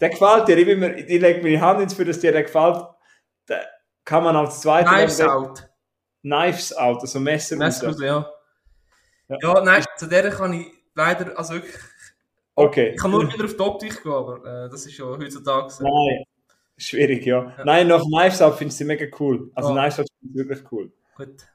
[0.00, 2.32] Der gefällt dir, ich, bin mir, ich lege mir die Hand ins für, dass dir
[2.32, 2.84] der gefällt.
[3.48, 3.66] Der
[4.04, 4.90] kann man als zweiter...
[4.90, 5.68] Knives Out.
[6.22, 7.56] Knives Out, also Messer.
[7.56, 8.00] Messer raus.
[8.00, 8.30] ja.
[9.28, 9.36] Ja.
[9.40, 9.60] ja.
[9.62, 11.74] nein, zu der kann ich leider, also wirklich,
[12.54, 12.90] Okay.
[12.94, 15.84] ich kann nur wieder auf die Optik gehen, aber äh, das ist ja heutzutage so.
[15.84, 16.24] Nein.
[16.76, 17.54] Schwierig, ja.
[17.56, 17.64] Ja.
[17.64, 19.50] Nein, nach Knives Out finde ich sie mega cool.
[19.54, 19.82] Also Ja.
[19.82, 20.92] Knives Out finde ich wirklich cool.
[21.16, 21.46] Gut.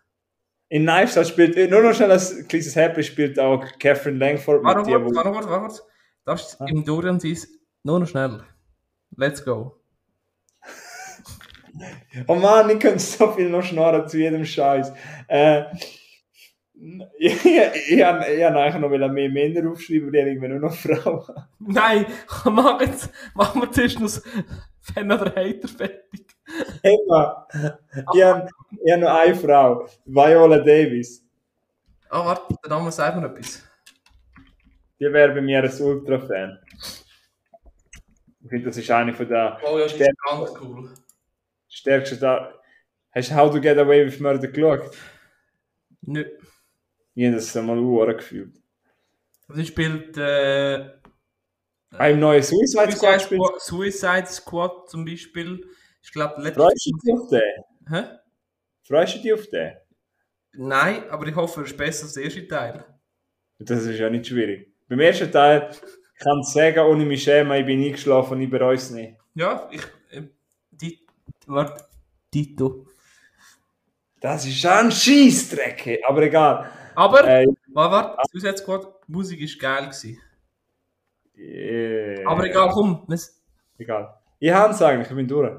[0.74, 4.64] In Knives Out spielt, äh, nur noch schnell als kleines Happy spielt auch Catherine Langford
[4.64, 5.82] Warte, warte, warte, warte, warte.
[6.26, 6.66] Das ist Ah.
[6.68, 7.48] im Dorian Seas
[7.84, 8.42] nur noch schnell.
[9.16, 9.80] Let's go.
[12.28, 14.92] Oh Mann, ich könnte so viel noch schnarren zu jedem Scheiß.
[15.28, 15.64] Äh,
[17.20, 21.24] ich, ich, ich, ich habe eigentlich noch mehr Männer aufschreiben, aber irgendwie nur noch Frauen.
[21.60, 22.06] Nein,
[22.46, 24.10] mach jetzt, machen wir zuerst noch
[24.82, 26.33] Fan oder Hater fertig.
[26.82, 27.48] Emma,
[28.14, 31.24] ich habe hab noch eine Frau, Viola Davis.
[32.10, 33.64] Ah, warte, der Name sagt mir etwas.
[35.00, 36.60] Die wäre bei mir ein Ultra-Fan.
[38.44, 40.94] Ich finde, das ist eine von der Oh ja, die ist ganz cool.
[41.68, 42.54] stärksten da
[43.12, 44.92] Hast du How to Get Away with Murder geschaut?
[46.02, 46.26] Nö.
[47.16, 48.56] Ich habe das mal Uhren gefühlt.
[49.50, 50.80] Sie spielt äh,
[52.00, 55.68] im neuen Suicide Squad Suicide spielt Squad, Suicide Squad zum Beispiel.
[56.04, 57.94] Ich glaube, letztes Freust du dich auf den?
[57.94, 58.04] Hä?
[58.84, 59.74] Freust du dich auf den?
[60.54, 62.86] Nein, aber ich hoffe, er ist besser als der erste Teil.
[63.60, 64.74] Das ist ja nicht schwierig.
[64.88, 65.72] Beim ersten Teil
[66.20, 69.18] kann ich sagen, ohne mich schämen, ich bin eingeschlafen ich bereue es nicht.
[69.36, 69.82] Ja, ich.
[70.12, 70.24] Äh,
[70.72, 71.00] die,
[71.48, 71.84] warte.
[72.32, 72.86] Tito.
[74.20, 76.70] Das ist ein Scheissdreck, aber egal.
[76.96, 79.90] Aber, Äh, warte, warte, Suicide Squad, die Musik war geil.
[79.90, 80.22] Gewesen.
[81.36, 83.08] äh, Aber egal, komm.
[83.78, 84.14] Egal.
[84.40, 85.52] Ich habe es eigentlich, ich bin durch.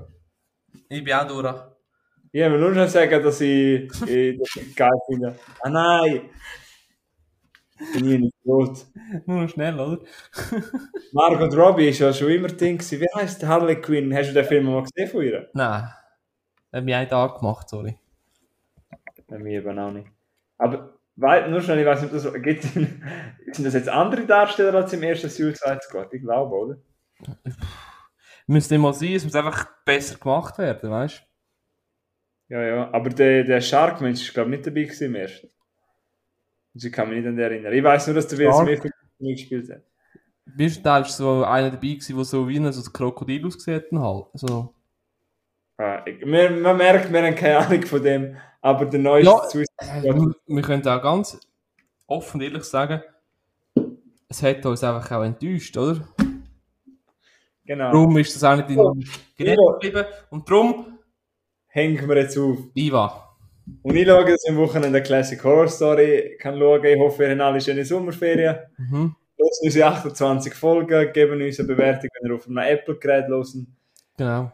[0.94, 1.54] Ich bin auch durch.
[2.30, 5.34] Ich will nur schon sagen, dass ich, ich das geil finde.
[5.60, 6.30] Ah nein!
[7.92, 8.86] Bin ich nicht gut.
[9.26, 9.98] Nur noch schnell, oder?
[11.12, 13.00] Margot Robbie ist ja schon immer Ding gewesen.
[13.00, 14.14] Wie heißt Harley Quinn?
[14.14, 15.48] Hast du den Film mal gesehen von ihr?
[15.52, 15.88] Nein.
[16.72, 17.98] Haben wir einen Tag gemacht, sorry.
[19.26, 20.08] Bei mir eben auch nicht.
[20.58, 22.62] Aber weil, nur schnell, ich weiß nicht, ob das gibt.
[22.62, 26.12] Sind das jetzt andere Darsteller als im ersten Suicide Squad?
[26.12, 26.76] Ich glaube, oder?
[28.46, 31.22] Müsste nicht mal sein, es muss einfach besser gemacht werden, weißt
[32.48, 32.90] Ja, ja.
[32.92, 35.48] Aber der, der Shark-Mensch ist, glaube ich, nicht dabei gewesen im ersten.
[36.74, 37.72] Also ich kann mich nicht an den erinnern.
[37.72, 38.52] Ich weiß nur, dass der Will?
[38.52, 39.78] Smith mitgespielt hat.
[39.78, 40.52] du?
[40.52, 43.46] Im ersten Teil war so einer dabei, gewesen, der so wie ein, so ein Krokodil
[43.46, 44.00] ausgesehen hat.
[44.02, 44.26] Halt.
[44.34, 44.74] So.
[45.78, 48.36] Ah, ich, man, man merkt, wir haben keine Ahnung von dem.
[48.60, 50.16] Aber der neueste Ja, Suicide Äh, Squad.
[50.16, 51.40] wir, wir können auch ganz
[52.06, 53.02] offen und ehrlich sagen,
[54.28, 56.06] es hat uns einfach auch enttäuscht, oder?
[57.66, 57.92] Genau.
[57.92, 58.92] Darum ist das auch nicht in Ja.
[59.36, 60.04] Gedächtnis geblieben.
[60.30, 60.94] Und darum,
[61.74, 62.56] Hängen wir jetzt auf.
[62.74, 63.36] Iva.
[63.82, 66.84] Und ich schaue, dass ich am Wochenende Classic Horror Story kann schauen.
[66.84, 68.58] Ich hoffe, ihr habt alle schöne Sommerferien.
[68.78, 69.16] Mhm.
[69.36, 73.76] Hören unsere 28 Folgen, geben uns eine Bewertung, wenn ihr auf einem Apple-Gerät hören.
[74.16, 74.52] Genau.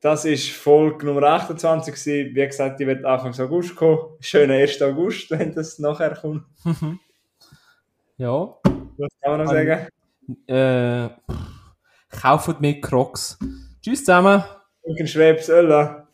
[0.00, 2.34] Das ist Folge Nummer 28 gewesen.
[2.34, 4.00] Wie gesagt, die wird Anfang August kommen.
[4.18, 4.82] Schönen 1.
[4.82, 6.42] August, wenn das nachher kommt.
[8.18, 8.56] Ja.
[8.96, 9.88] Was kann man noch sagen?
[10.48, 11.10] Äh,
[12.20, 13.38] kauft mehr Crocs.
[13.82, 14.42] Tschüss zusammen.
[14.82, 16.05] Danke, Schwebs, Ölla.